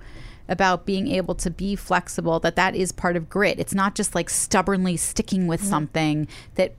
[0.48, 4.12] about being able to be flexible that that is part of grit it's not just
[4.12, 5.70] like stubbornly sticking with mm-hmm.
[5.70, 6.74] something that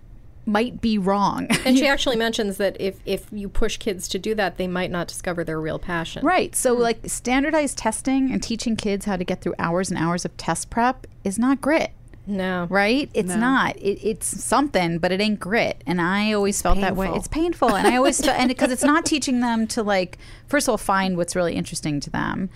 [0.45, 4.35] might be wrong And she actually mentions that if, if you push kids to do
[4.35, 6.25] that, they might not discover their real passion.
[6.25, 6.53] Right.
[6.53, 6.83] So, mm-hmm.
[6.83, 10.69] like, standardized testing and teaching kids how to get through hours and hours of test
[10.69, 11.91] prep is not grit,
[12.25, 12.67] No.
[12.69, 13.09] right?
[13.13, 13.75] It's not.
[13.77, 15.81] It, it's something, but it ain't grit.
[15.85, 17.09] And I always felt that way.
[17.09, 17.75] It's painful.
[17.75, 20.77] And I always felt, and because it's not teaching them to, like, first of all,
[20.77, 22.49] find what's really interesting to them.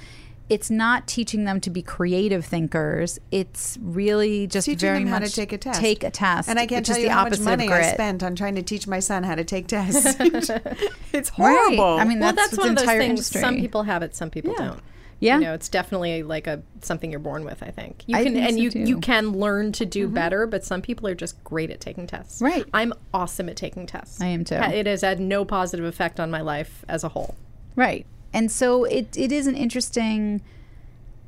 [0.49, 3.19] It's not teaching them to be creative thinkers.
[3.31, 5.81] It's really just teaching very them how much to take a test.
[5.81, 8.33] Take a test, And I can't which tell you how much money I spent on
[8.33, 10.15] trying to teach my son how to take tests.
[10.21, 11.31] it's Right.
[11.35, 11.99] horrible.
[11.99, 13.09] I mean, Well, that's, that's, one of those entire things.
[13.09, 13.41] industry.
[13.41, 14.79] Some people have it, some people don't.
[15.19, 15.39] Yeah.
[15.39, 17.63] You know, it's definitely like a something you're born with.
[17.63, 18.79] I think you I can, think and so you too.
[18.79, 20.15] you can learn to do mm-hmm.
[20.15, 20.47] better.
[20.47, 22.41] But some people are just great at taking tests.
[22.41, 22.65] Right.
[22.73, 24.21] I'm awesome at taking tests.
[24.21, 24.55] I am too.
[24.55, 27.35] It has had no positive effect on my life as a whole.
[27.75, 28.05] Right.
[28.33, 30.41] and so it it is an interesting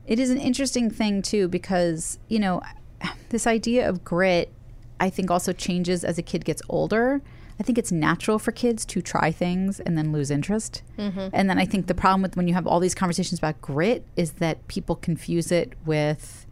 [0.08, 2.62] it is an interesting thing too because you know
[3.30, 4.52] this idea of grit
[5.00, 7.22] I think also changes as a kid gets older.
[7.60, 10.82] I think it's natural for kids to try things and then lose interest.
[10.98, 11.28] Mm-hmm.
[11.34, 14.06] And then I think the problem with when you have all these conversations about grit
[14.16, 16.46] is that people confuse it with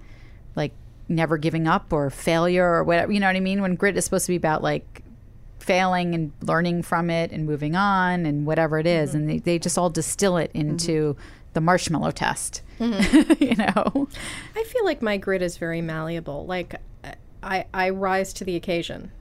[0.56, 0.74] like
[1.08, 3.12] never giving up or failure or whatever.
[3.12, 3.62] You know what I mean?
[3.62, 5.04] When grit is supposed to be about like
[5.60, 9.10] failing and learning from it and moving on and whatever it is.
[9.10, 9.18] Mm-hmm.
[9.18, 10.70] and they, they just all distill it mm-hmm.
[10.70, 11.16] into
[11.54, 12.62] the marshmallow test.
[12.80, 14.08] you know?
[14.56, 16.46] I feel like my grit is very malleable.
[16.46, 16.82] Like
[17.42, 19.12] I, I rise to the occasion,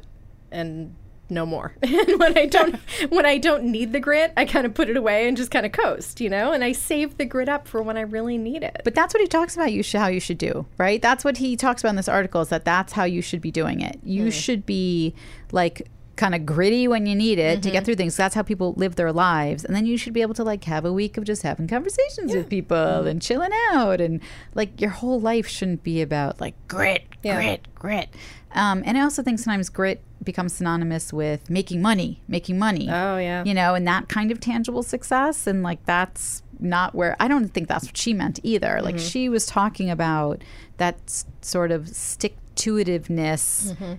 [0.50, 0.94] and
[1.28, 1.74] no more.
[1.82, 2.76] and when I don't
[3.08, 5.66] when I don't need the grit, I kind of put it away and just kind
[5.66, 6.52] of coast, you know.
[6.52, 8.80] And I save the grit up for when I really need it.
[8.84, 9.72] But that's what he talks about.
[9.72, 11.00] You should how you should do, right?
[11.00, 12.40] That's what he talks about in this article.
[12.40, 14.00] Is that that's how you should be doing it.
[14.02, 14.30] You hmm.
[14.30, 15.14] should be
[15.52, 17.84] like kind of gritty when you need it to get mm-hmm.
[17.84, 18.16] through things.
[18.16, 20.84] That's how people live their lives, and then you should be able to like have
[20.84, 23.06] a week of just having conversations with people mm-hmm.
[23.06, 24.20] and chilling out, and
[24.54, 27.36] like your whole life shouldn't be about like grit, Yeah.
[27.36, 28.08] grit, grit.
[28.52, 33.18] Um, and I also think sometimes grit becomes synonymous with making money, making money oh
[33.18, 33.44] yeah.
[33.44, 35.46] you know, and that kind of tangible success.
[35.46, 38.80] And like that's not where I don't think that's what she meant either.
[38.82, 39.06] Like Mm-hmm.
[39.06, 40.42] she was talking about
[40.78, 43.94] that s- sort of stick to itiveness Mm-hmm.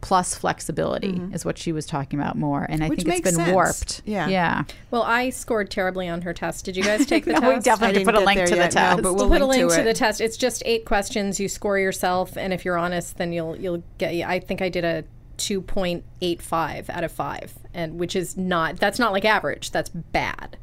[0.00, 1.34] Plus flexibility mm-hmm.
[1.34, 2.66] is what she was talking about more.
[2.68, 3.50] And I Which think it's been sense.
[3.52, 4.02] warped.
[4.04, 4.28] Yeah.
[4.28, 4.64] Yeah.
[4.90, 6.64] Well, I scored terribly on her test.
[6.64, 7.54] Did you guys take the No, test?
[7.54, 9.02] we definitely I have to put a didn't link to there the yet, no, test.
[9.02, 10.20] but We'll We'll put a link link to to, the test.
[10.20, 11.40] It's just eight questions.
[11.40, 14.12] You score yourself, and if you're honest, then you'll you'll get.
[14.26, 15.04] I think I did a
[15.36, 18.76] two point eight five out of five, and which is not.
[18.78, 19.70] That's not like average.
[19.70, 20.56] That's bad.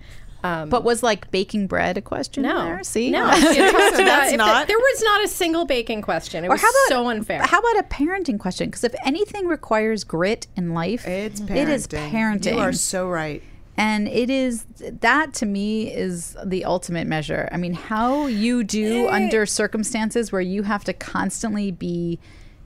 [0.43, 2.83] Um, but was like baking bread a question no, there?
[2.83, 3.09] See?
[3.11, 3.29] no.
[3.33, 6.43] It talks about- that's if not- there was not a single baking question.
[6.43, 7.41] It Or was how about so unfair.
[7.43, 8.67] How about a parenting question?
[8.69, 11.55] Because if anything requires grit in life, It's parenting.
[11.55, 12.53] it is parenting.
[12.55, 13.41] You are so right.
[13.77, 17.49] And it is that to me is the ultimate measure.
[17.51, 22.19] I mean, how you do under circumstances where you have to constantly be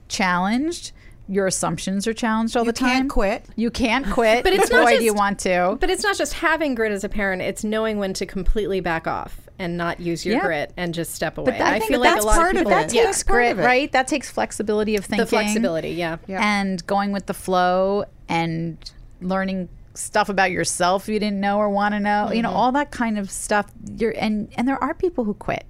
[0.08, 0.92] challenged.
[1.30, 2.88] Your assumptions are challenged all You the time.
[2.88, 3.44] You can't quit.
[3.56, 4.44] You can't quit.
[4.48, 5.76] But it's boy, not do you just- want to.
[5.78, 9.06] But it's not just having grit as a parent; it's knowing when to completely back
[9.06, 10.42] off and not use your Yeah.
[10.46, 11.58] grit and just step away.
[11.58, 12.72] that- I but feel like a lot part of of people.
[12.78, 12.88] it.
[12.88, 13.92] that yeah, takes part grit, right?
[13.92, 15.24] That takes flexibility of thinking.
[15.24, 15.90] the flexibility.
[15.90, 16.16] Yeah.
[16.28, 18.78] and going with the flow and
[19.20, 22.92] learning stuff about yourself you didn't know or want to know you know all that
[22.92, 25.64] kind of stuff you're and and there are people who quit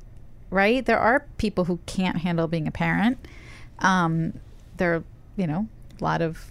[0.50, 3.16] right there are people who can't handle being a parent
[3.78, 4.34] um
[4.76, 5.02] there are
[5.38, 5.66] you know
[5.98, 6.50] a lot of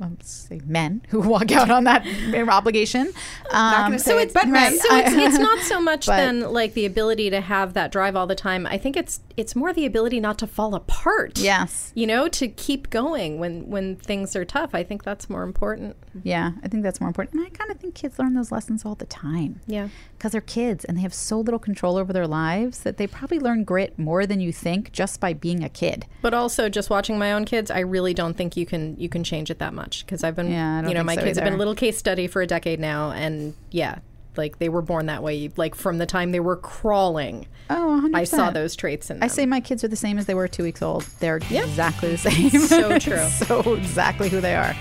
[0.00, 2.04] let's say men who walk out on that
[2.48, 3.12] obligation
[3.50, 4.78] um, gonna say it, but right.
[4.78, 8.26] So it's, it's not so much then like the ability to have that drive all
[8.26, 8.66] the time.
[8.66, 11.38] I think it's it's more the ability not to fall apart.
[11.38, 14.74] yes You know, to keep going when when things are tough.
[14.74, 15.96] I think that's more important.
[16.22, 18.84] yeah i think that's more important and i kind of think kids learn those lessons
[18.84, 19.88] all the time Yeah.
[20.16, 23.40] because they're kids and they have so little control over their lives that they probably
[23.40, 26.06] learn grit more than you think just by being a kid.
[26.22, 29.24] But also just watching my own kids, I really don't think you can you can
[29.24, 31.54] change it that much because I've been Yeah, you know, my so kids have been
[31.54, 33.98] a little case study for a decade now and yeah,
[34.36, 35.50] like they were born that way.
[35.56, 38.14] Like from the time they were crawling, Oh, 100%.
[38.14, 39.24] I saw those traits in them.
[39.24, 41.02] I say my kids are the same as they were two weeks old.
[41.20, 42.50] They're exactly the same.
[42.50, 43.26] So true.
[43.28, 44.74] so exactly who they are.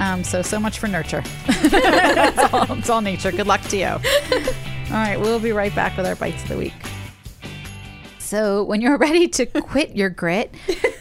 [0.00, 1.22] Um, so so much for nurture.
[1.48, 3.32] it's, all, it's all nature.
[3.32, 3.86] Good luck to you.
[4.88, 6.72] All right, we'll be right back with our bites of the week.
[8.26, 10.52] So, when you're ready to quit your grit,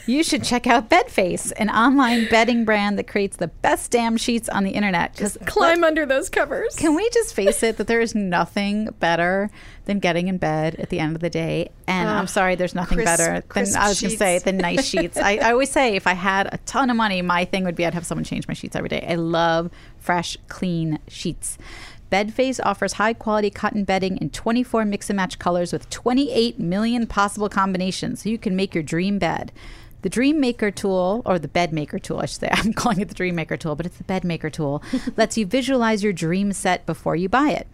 [0.05, 4.47] you should check out Bedface, an online bedding brand that creates the best damn sheets
[4.47, 5.13] on the internet.
[5.13, 6.75] Because climb under those covers.
[6.75, 9.49] can we just face it that there is nothing better
[9.85, 11.71] than getting in bed at the end of the day?
[11.87, 14.85] And I'm sorry, there's nothing crisp- better than I was going to say than nice
[14.85, 15.17] sheets.
[15.17, 17.85] I, I always say if I had a ton of money, my thing would be
[17.85, 19.03] I'd have someone change my sheets every day.
[19.07, 21.57] I love fresh, clean sheets.
[22.11, 27.07] Bedface offers high quality cotton bedding in 24 mix and match colors with 28 million
[27.07, 29.51] possible combinations so you can make your dream bed.
[30.03, 33.07] The Dream Maker tool, or the Bed Maker tool, I should say, I'm calling it
[33.07, 34.83] the Dream Maker tool, but it's the Bed Maker tool,
[35.17, 37.67] lets you visualize your dream set before you buy it.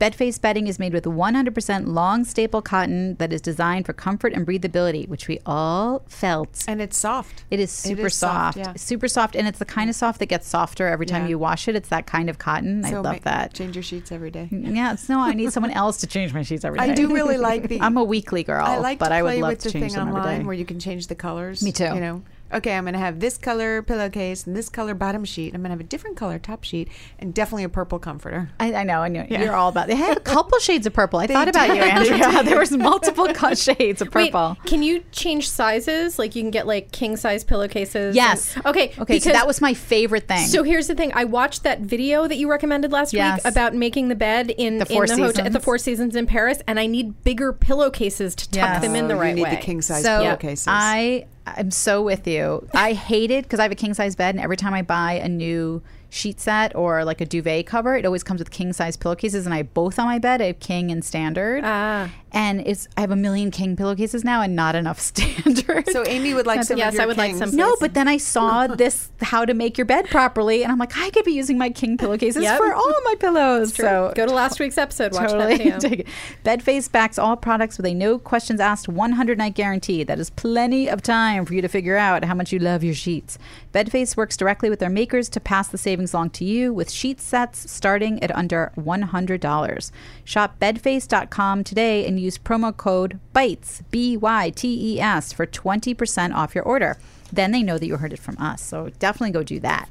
[0.00, 4.46] Bedface bedding is made with 100% long staple cotton that is designed for comfort and
[4.46, 6.64] breathability, which we all felt.
[6.68, 7.42] And it's soft.
[7.50, 8.72] It is super is soft, soft, yeah.
[8.76, 11.30] super soft, and it's the kind of soft that gets softer every time Yeah.
[11.30, 11.74] you wash it.
[11.74, 12.84] It's that kind of cotton.
[12.84, 13.54] I love that.
[13.54, 14.48] Change your sheets every day.
[14.52, 15.18] Mm, yeah, it's no.
[15.20, 16.84] I need someone else to change my sheets every day.
[16.84, 17.80] I do really like the.
[17.88, 19.98] I'm a weekly girl, I like but I would love with to the change thing
[19.98, 20.44] them online day.
[20.46, 21.60] where you can change the colors.
[21.62, 21.84] Me too.
[21.84, 22.22] You know,
[22.52, 25.54] okay, I'm going to have this color pillowcase and this color bottom sheet.
[25.54, 26.88] I'm going to have a different color top sheet
[27.18, 28.50] and definitely a purple comforter.
[28.60, 29.86] I, I know, and you're, you're all about.
[29.88, 31.18] They had a couple shades of purple.
[31.18, 32.42] I thought about you, Andrea.
[32.44, 34.56] There was multiple co- shades of Wait, purple.
[34.66, 36.18] can you change sizes?
[36.18, 38.14] Like you can get like king size pillowcases.
[38.16, 38.56] Yes.
[38.56, 38.92] and- okay.
[38.98, 39.18] Okay.
[39.20, 40.46] So that was my favorite thing.
[40.46, 41.12] So here's the thing.
[41.14, 43.44] I watched that video that you recommended last Yes.
[43.44, 46.16] week about making the bed in The Four in the hotel at the Four Seasons
[46.16, 48.82] in Paris, and I need bigger pillowcases to tuck Yes.
[48.82, 49.50] them in the right you need way.
[49.50, 50.66] the king size so pillowcases.
[50.68, 51.26] I
[51.56, 52.66] I'm so with you.
[52.74, 55.14] I hate it because I have a king size bed, and every time I buy
[55.14, 58.96] a new sheet set or like a duvet cover, it always comes with king size
[58.96, 60.40] pillowcases, and I have both on my bed.
[60.40, 61.62] I have king and standard.
[61.64, 62.10] Ah.
[62.32, 65.88] and it's I have a million king pillowcases now, and not enough standard.
[65.90, 67.38] so Amy would like some Yes, of your I would like kings.
[67.50, 67.56] some.
[67.56, 70.96] No, but then I saw this how to make your bed properly, and I'm like,
[70.96, 72.56] I could be using my king pillowcases Yep.
[72.58, 73.74] for all of my pillows.
[73.74, 75.12] So Go to last week's episode.
[75.12, 75.78] Watch totally that video.
[75.90, 76.06] take it.
[76.44, 80.04] Bedface backs all products with a no questions asked 100 night guarantee.
[80.04, 82.94] That is plenty of time for you to figure out how much you love your
[82.94, 83.38] sheets.
[83.74, 87.20] Bedface works directly with their makers to pass the savings along to you with sheet
[87.20, 89.90] sets starting at under $100.
[90.24, 96.34] Shop bedface.com today and use promo code BITES, B Y T E S, for 20%
[96.34, 96.96] off your order.
[97.32, 98.62] Then they know that you heard it from us.
[98.62, 99.88] So definitely go do that.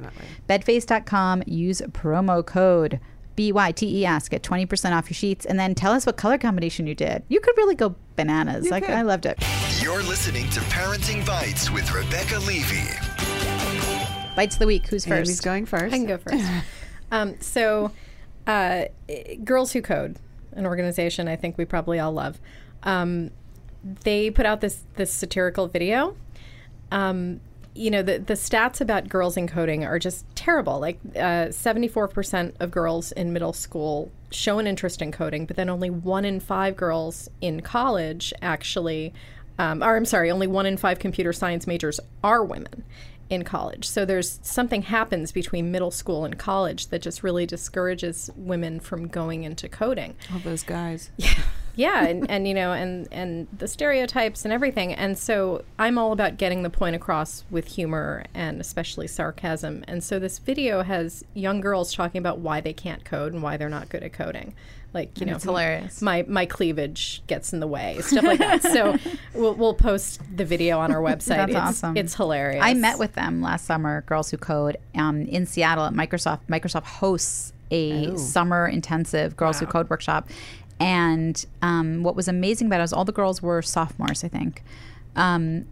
[0.50, 3.00] Bedface.com, use promo code
[3.38, 4.28] B-Y-T-E-S.
[4.28, 7.24] Get 20% off your sheets and then tell us what color combination you did.
[7.30, 8.70] You could really go bananas.
[8.70, 8.90] like.
[8.90, 9.42] I loved it.
[9.80, 13.07] You're listening to Parenting Bites with Rebecca Levy.
[14.38, 14.86] Bites of the week.
[14.88, 15.44] Who's Amy's first?
[15.44, 15.92] going first.
[15.92, 16.46] I can go first.
[17.12, 17.92] um, so,
[18.46, 18.86] uh,
[19.44, 20.20] Girls Who Code,
[20.52, 22.40] an organization I think we probably all love,
[22.84, 23.32] um,
[24.04, 26.16] they put out this this satirical video.
[26.92, 27.42] Um,
[27.74, 30.80] you know, the, the stats about girls in coding are just terrible.
[30.80, 35.70] Like, uh, 74% of girls in middle school show an interest in coding, but then
[35.70, 39.14] only one in five girls in college actually,
[39.60, 42.84] um, or I'm sorry, only one in five computer science majors are women
[43.30, 43.88] in college.
[43.88, 49.08] So there's something happens between middle school and college that just really discourages women from
[49.08, 50.16] going into coding.
[50.34, 51.12] All those guys.
[51.18, 51.34] Yeah,
[51.78, 54.94] and, and you know, and and the stereotypes and everything.
[54.94, 59.86] And so I'm all about getting the point across with humor and especially sarcasm.
[59.88, 63.58] And so this video has young girls talking about why they can't code and why
[63.58, 64.54] they're not good at coding.
[64.94, 66.02] Like, you know, it's hilarious.
[66.02, 68.64] My my cleavage gets in the way, stuff like that.
[68.64, 68.98] So
[69.36, 71.38] we'll we'll post the video on our website.
[71.38, 71.98] That's it's, awesome.
[71.98, 72.64] It's hilarious.
[72.64, 76.40] I met with them last summer, Girls Who Code, um, in Seattle at Microsoft.
[76.50, 80.30] Microsoft hosts a summer intensive Girls Who Code workshop.
[80.80, 84.64] And um, what was amazing about it was all the girls were sophomores, I think.
[85.16, 85.66] Um,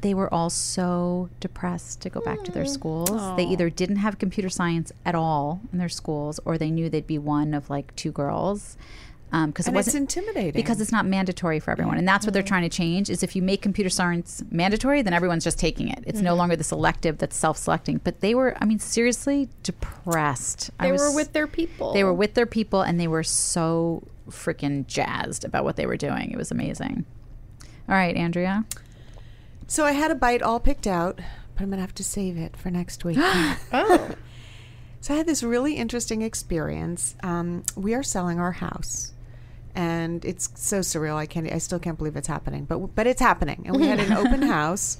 [0.00, 3.36] they were all so depressed to go back to their schools.
[3.36, 7.06] They either didn't have computer science at all in their schools, or they knew they'd
[7.06, 8.76] be one of like two girls.
[9.30, 10.52] Because it wasn't intimidating.
[10.52, 13.36] because it's not mandatory for everyone and that's what they're trying to change is if
[13.36, 17.18] you make computer science mandatory then everyone's just taking it it's no longer the selective
[17.18, 21.46] that's self-selecting but they were i mean seriously depressed I They was- were with their
[21.46, 21.92] people.
[21.92, 25.96] they were with their people and they were so freaking jazzed about what they were
[25.98, 27.04] doing it was amazing
[27.88, 28.64] all right andrea
[29.66, 31.16] So I had a bite all picked out,
[31.54, 33.18] but I'm gonna have to save it for next week.
[33.72, 34.14] Oh.
[35.00, 37.14] So I had this really interesting experience.
[37.22, 39.12] Um, we are selling our house,
[39.78, 41.14] and it's so surreal.
[41.14, 41.50] I can't.
[41.50, 43.62] I still can't believe it's happening, but but it's happening.
[43.64, 44.98] And we had an open house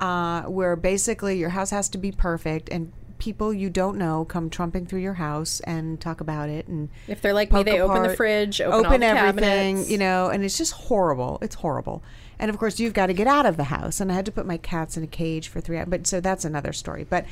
[0.00, 4.50] uh, where basically your house has to be perfect, and people you don't know come
[4.50, 8.02] trumping through your house and talk about it and If they're like me, they open
[8.02, 9.90] the apart, fridge, open all the everything, cabinets.
[9.90, 11.38] you know, and it's just horrible.
[11.42, 12.02] It's horrible.
[12.38, 13.98] And of course, you've got to get out of the house.
[13.98, 15.88] And I had to put my cats in a cage for three hours.
[15.88, 17.04] But so that's another story.
[17.08, 17.24] But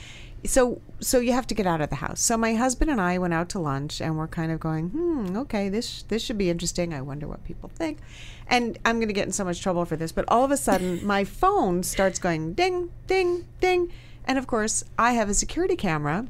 [0.46, 2.22] so so you have to get out of the house.
[2.22, 5.36] So my husband and I went out to lunch, and we're kind of going, hmm,
[5.36, 6.94] okay, this this should be interesting.
[6.94, 7.98] I wonder what people think.
[8.46, 10.10] And I'm going to get in so much trouble for this.
[10.12, 13.92] But all of a sudden, my phone starts going ding, ding, ding,
[14.26, 16.26] and of course, I have a security camera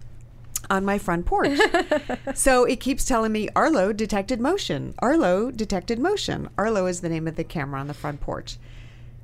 [0.71, 1.59] on my front porch.
[2.35, 4.95] so it keeps telling me Arlo detected motion.
[4.99, 6.49] Arlo detected motion.
[6.57, 8.57] Arlo is the name of the camera on the front porch.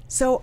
[0.09, 0.43] So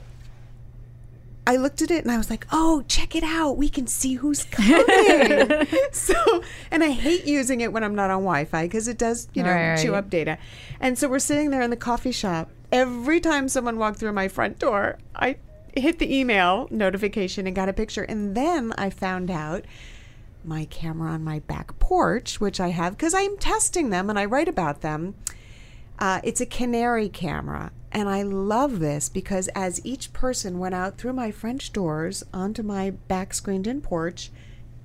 [1.45, 3.57] I looked at it and I was like, "Oh, check it out.
[3.57, 8.19] We can see who's coming." so, and I hate using it when I'm not on
[8.23, 10.37] Wi-Fi because it does, you know, Right, chew up data.
[10.81, 12.49] And so we're sitting there in the coffee shop.
[12.71, 15.37] Every time someone walked through my front door, I
[15.79, 18.03] hit the email notification and got a picture.
[18.03, 19.65] And then I found out
[20.43, 24.25] my camera on my back porch, which I have because I'm testing them and I
[24.25, 25.15] write about them.
[25.99, 27.71] Uh, it's a canary camera.
[27.91, 32.61] And I love this because as each person went out through my French doors onto
[32.61, 34.31] my back screened in porch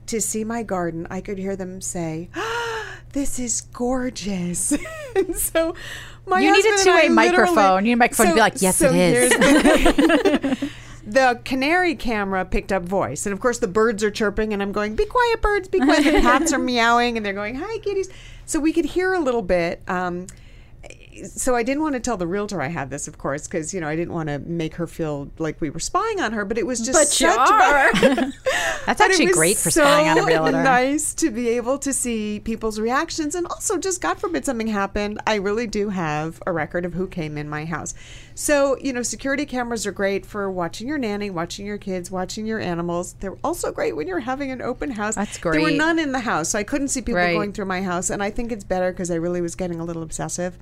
[0.06, 2.62] to see my garden, I could hear them say, ah,
[3.12, 4.72] This is gorgeous.
[5.16, 5.74] and so
[6.26, 7.84] my You need a husband and I two-way microphone.
[7.84, 10.70] You need a microphone to be like, "Yes, it is." the-
[11.06, 14.72] the canary camera picked up voice, and of course the birds are chirping, and I'm
[14.72, 15.68] going, "Be quiet, birds!
[15.68, 18.08] Be quiet!" The cats are meowing, and they're going, "Hi, kitties!"
[18.46, 19.82] So we could hear a little bit.
[19.88, 20.26] Um,
[21.34, 23.80] so I didn't want to tell the realtor I had this, of course, because you
[23.80, 26.44] know I didn't want to make her feel like we were spying on her.
[26.44, 27.92] But it was just But you such are.
[28.86, 30.62] That's actually great for so spying on a realtor.
[30.62, 35.20] Nice to be able to see people's reactions, and also just God forbid something happened.
[35.26, 37.94] I really do have a record of who came in my house.
[38.34, 42.46] So you know, security cameras are great for watching your nanny, watching your kids, watching
[42.46, 43.14] your animals.
[43.20, 45.14] They're also great when you're having an open house.
[45.14, 45.52] That's great.
[45.52, 47.34] There were none in the house, so I couldn't see people Right.
[47.34, 49.84] going through my house, and I think it's better because I really was getting a
[49.84, 50.56] little obsessive.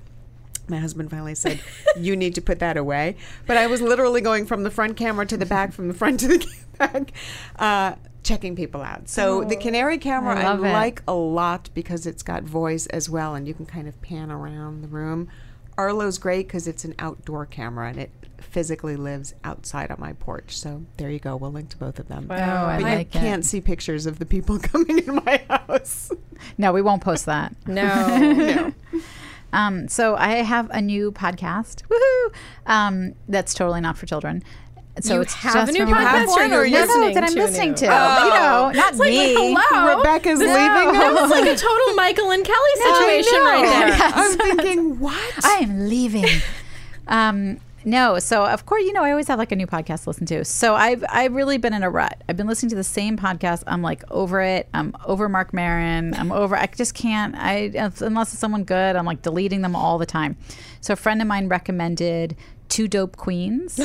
[0.70, 1.60] My husband finally said,
[1.98, 3.16] "You need to put that away."
[3.46, 6.20] But I was literally going from the front camera to the back, from the front
[6.20, 6.46] to the
[6.78, 7.12] back,
[7.58, 9.08] uh, checking people out.
[9.08, 13.34] So the canary camera I I, like a lot because it's got voice as well,
[13.34, 15.28] and you can kind of pan around the room.
[15.76, 20.56] Arlo's great because it's an outdoor camera and it physically lives outside on my porch.
[20.56, 21.36] So there you go.
[21.36, 22.26] We'll link to both of them.
[22.30, 23.22] Oh, I but like you it.
[23.22, 26.10] can't see pictures of the people coming in my house.
[26.58, 27.54] No, we won't post that.
[27.66, 28.18] No.
[28.18, 28.72] no.
[29.52, 31.82] Um, so I have a new podcast.
[31.88, 32.34] Woohoo!
[32.66, 34.42] Um, that's totally not for children.
[35.00, 37.32] So You it's have just a new podcast one, or you're No, no, that I'm
[37.32, 37.86] to listening to.
[37.86, 38.24] Oh.
[38.24, 39.34] You know, not It's like, me.
[39.34, 39.96] hello.
[39.98, 43.44] Rebecca's This- leaving That was like a total Michael and Kelly situation know.
[43.44, 43.88] right there.
[43.96, 44.36] Yes.
[44.40, 45.44] I'm thinking, what?
[45.44, 46.26] I am leaving.
[47.08, 47.60] um,
[47.90, 50.24] no, so of course, you know, I always have like a new podcast to listen
[50.26, 50.44] to.
[50.44, 52.22] So I've I've really been in a rut.
[52.28, 53.64] I've been listening to the same podcast.
[53.66, 54.68] I'm like over it.
[54.72, 56.14] I'm over Marc Maron.
[56.14, 56.56] I'm over.
[56.56, 57.34] I just can't.
[57.36, 60.36] I unless it's someone good, I'm like deleting them all the time.
[60.80, 62.36] So a friend of mine recommended
[62.68, 63.80] Two Dope Queens,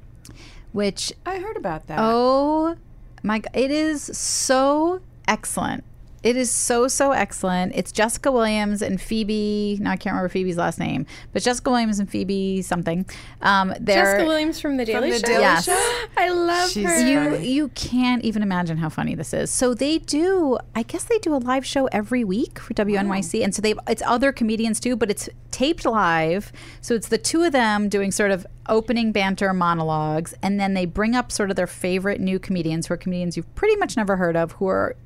[0.72, 1.98] which I heard about that.
[2.00, 2.76] Oh
[3.22, 5.84] my it is so excellent.
[6.26, 7.72] It is so so excellent.
[7.76, 9.78] It's Jessica Williams and Phoebe.
[9.80, 13.06] No, I can't remember Phoebe's last name, but Jessica Williams and Phoebe something.
[13.42, 15.26] Um, they're Jessica Williams from The Daily the Show.
[15.28, 15.66] Daily Yes.
[15.66, 16.02] Show?
[16.16, 17.06] I love She's her.
[17.08, 17.46] you funny.
[17.48, 19.52] you can't even imagine how funny this is.
[19.52, 20.58] So they do.
[20.74, 24.02] I guess they do a live show every week for WNYC, and so they it's
[24.04, 26.50] other comedians too, but it's taped live.
[26.80, 30.86] So it's the two of them doing sort of opening banter monologues, and then they
[30.86, 34.16] bring up sort of their favorite new comedians, who are comedians you've pretty much never
[34.16, 34.96] heard of, who are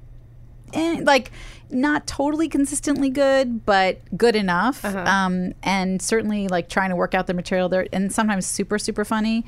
[0.73, 1.31] eh, like
[1.71, 4.85] not totally consistently good, but good enough.
[4.85, 9.05] Um, and certainly like trying to work out the material there, and sometimes super super
[9.05, 9.45] funny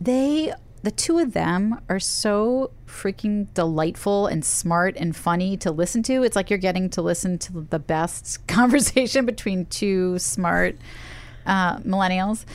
[0.00, 0.52] they
[0.82, 6.22] the two of them are so freaking delightful and smart and funny to listen to.
[6.22, 10.76] It's like you're getting to listen to the best conversation between two smart
[11.44, 12.46] uh, millennials.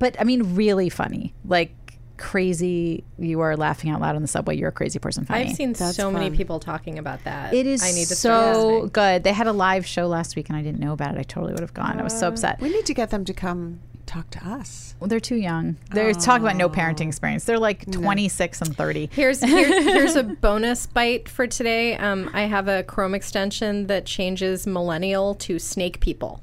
[0.00, 1.34] But I mean, really funny.
[1.44, 1.72] Like
[2.18, 3.04] crazy.
[3.18, 4.56] You are laughing out loud on the subway.
[4.56, 5.24] You're a crazy person.
[5.24, 5.46] Funny.
[5.46, 7.54] I've seen That's so many people talking about that.
[7.54, 9.24] It is I need to so good.
[9.24, 11.18] They had a live show last week, and I didn't know about it.
[11.18, 11.98] I totally would have gone.
[11.98, 12.60] I was so upset.
[12.60, 14.94] We need to get them to come talk to us.
[14.98, 15.76] Well, they're too young.
[15.92, 17.44] They're talking about no parenting experience.
[17.44, 19.10] They're like 26 and 30.
[19.12, 21.96] Here's here, here's a bonus bite for today.
[21.96, 26.40] Um, I have a Chrome extension that changes millennial to snake people,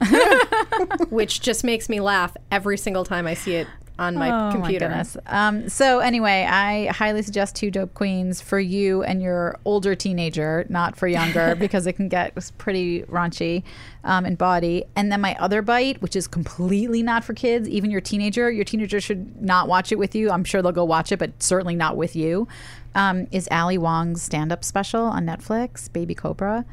[1.09, 3.67] which just makes me laugh every single time I see it
[3.97, 4.89] on my Oh, computer.
[4.89, 5.05] My.
[5.27, 10.65] Um, so anyway, I highly suggest Two Dope Queens for you and your older teenager,
[10.69, 13.63] not for younger, because it can get pretty raunchy
[14.03, 14.83] um, in body.
[14.95, 18.51] And then my other bite, which is completely not for kids, even your teenager.
[18.51, 20.29] Your teenager should not watch it with you.
[20.29, 22.47] I'm sure they'll go watch it, but certainly not with you.
[22.95, 26.65] Um, is Ali Wong's stand-up special on Netflix, Baby Cobra?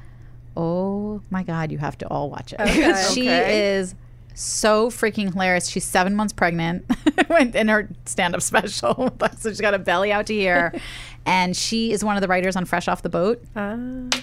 [0.56, 2.68] Oh my God, you have to all watch it.
[3.14, 3.76] she Okay.
[3.76, 3.94] is
[4.34, 5.68] so freaking hilarious.
[5.68, 6.84] She's seven months pregnant
[7.54, 9.14] in her stand up special.
[9.38, 10.72] so she's got a belly out to here.
[11.26, 13.42] and she is one of the writers on Fresh Off the Boat.
[13.56, 13.76] Ah.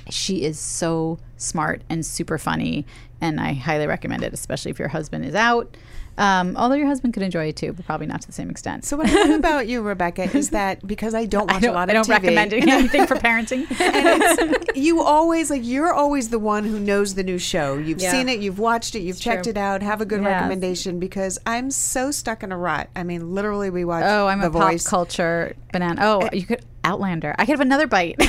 [0.10, 2.86] She is so smart and super funny.
[3.22, 5.76] And I highly recommend it, especially if your husband is out.
[6.20, 8.84] Um, although your husband could enjoy it too, but probably not to the same extent.
[8.86, 11.70] So what I love about you, Rebecca, is that because I don't watch I don't,
[11.72, 13.66] a lot of I don't TV, recommend anything for parenting.
[13.80, 17.78] and it's, you always like you're always the one who knows the new show.
[17.78, 18.12] You've Yeah.
[18.12, 19.52] seen it, you've watched it, you've checked true.
[19.52, 19.82] it out.
[19.82, 20.28] Have a good Yes.
[20.34, 22.90] recommendation because I'm so stuck in a rut.
[22.96, 24.04] I mean, literally, we watch.
[24.06, 26.02] Oh, I'm the a pop culture banana.
[26.04, 27.36] Oh, you could Outlander.
[27.38, 28.16] I could have another bite.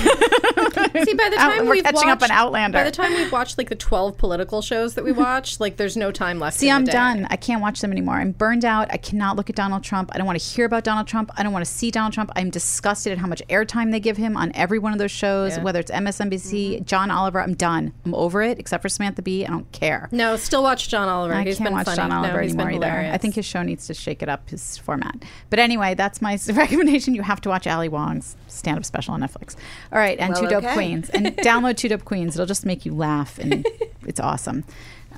[1.05, 2.79] See, by the Out- time we're we've catching up on Outlander.
[2.79, 5.97] By the time we've watched like the twelve political shows that we watch, like there's
[5.97, 6.57] no time left.
[6.59, 6.93] See, in I'm day.
[6.93, 7.27] done.
[7.31, 8.17] I can't watch them anymore.
[8.17, 8.89] I'm burned out.
[8.93, 10.11] I cannot look at Donald Trump.
[10.15, 11.31] I don't want to hear about Donald Trump.
[11.37, 12.31] I don't want to see Donald Trump.
[12.37, 15.57] I'm disgusted at how much airtime they give him on every one of those shows,
[15.57, 15.63] Yeah.
[15.63, 16.85] whether it's MSNBC, mm-hmm.
[16.85, 17.41] John Oliver.
[17.41, 17.93] I'm done.
[18.05, 19.45] I'm over it, except for Samantha Bee.
[19.47, 20.09] I don't care.
[20.13, 21.35] No, still watch John Oliver.
[21.35, 21.97] I He's can't been watch funny.
[21.97, 23.11] John Oliver no, anymore either.
[23.13, 25.17] I think his show needs to shake it up, his format.
[25.51, 27.15] But anyway, that's my recommendation.
[27.15, 29.57] You have to watch Ali Wong's stand-up special on Netflix.
[29.93, 30.75] All right, and Well, Two Dope okay.
[30.81, 32.35] Queens, and download Two Dope Queens.
[32.35, 33.67] It'll just make you laugh, and
[34.07, 34.65] it's awesome.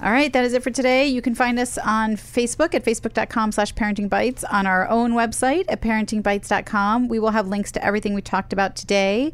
[0.03, 1.07] All right, that is it for today.
[1.07, 5.65] You can find us on Facebook at facebook.com slash parenting bites, on our own website
[5.69, 7.07] at parentingbites.com.
[7.07, 9.33] We will have links to everything we talked about today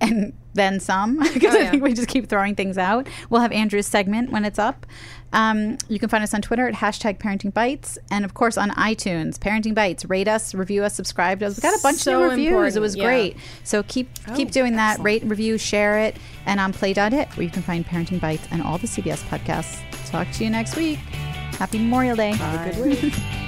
[0.00, 1.70] and then some because I yeah.
[1.70, 3.08] think we just keep throwing things out.
[3.28, 4.86] We'll have Andrew's segment when it's up.
[5.32, 8.70] Um, you can find us on Twitter at hashtag parenting bites and of course on
[8.70, 10.04] iTunes, parenting bites.
[10.06, 11.56] Rate us, review us, subscribe to us.
[11.56, 12.46] We got a bunch So of new reviews.
[12.48, 13.04] important, It was yeah.
[13.04, 13.36] great.
[13.62, 14.98] So keep keep doing that.
[15.00, 18.78] Rate, review, share it, and on play.it where you can find parenting bites and all
[18.78, 19.78] the CBS podcasts.
[20.10, 20.98] Talk to you next week.
[21.58, 22.32] Happy Memorial Day.
[22.32, 23.14] Have a good week.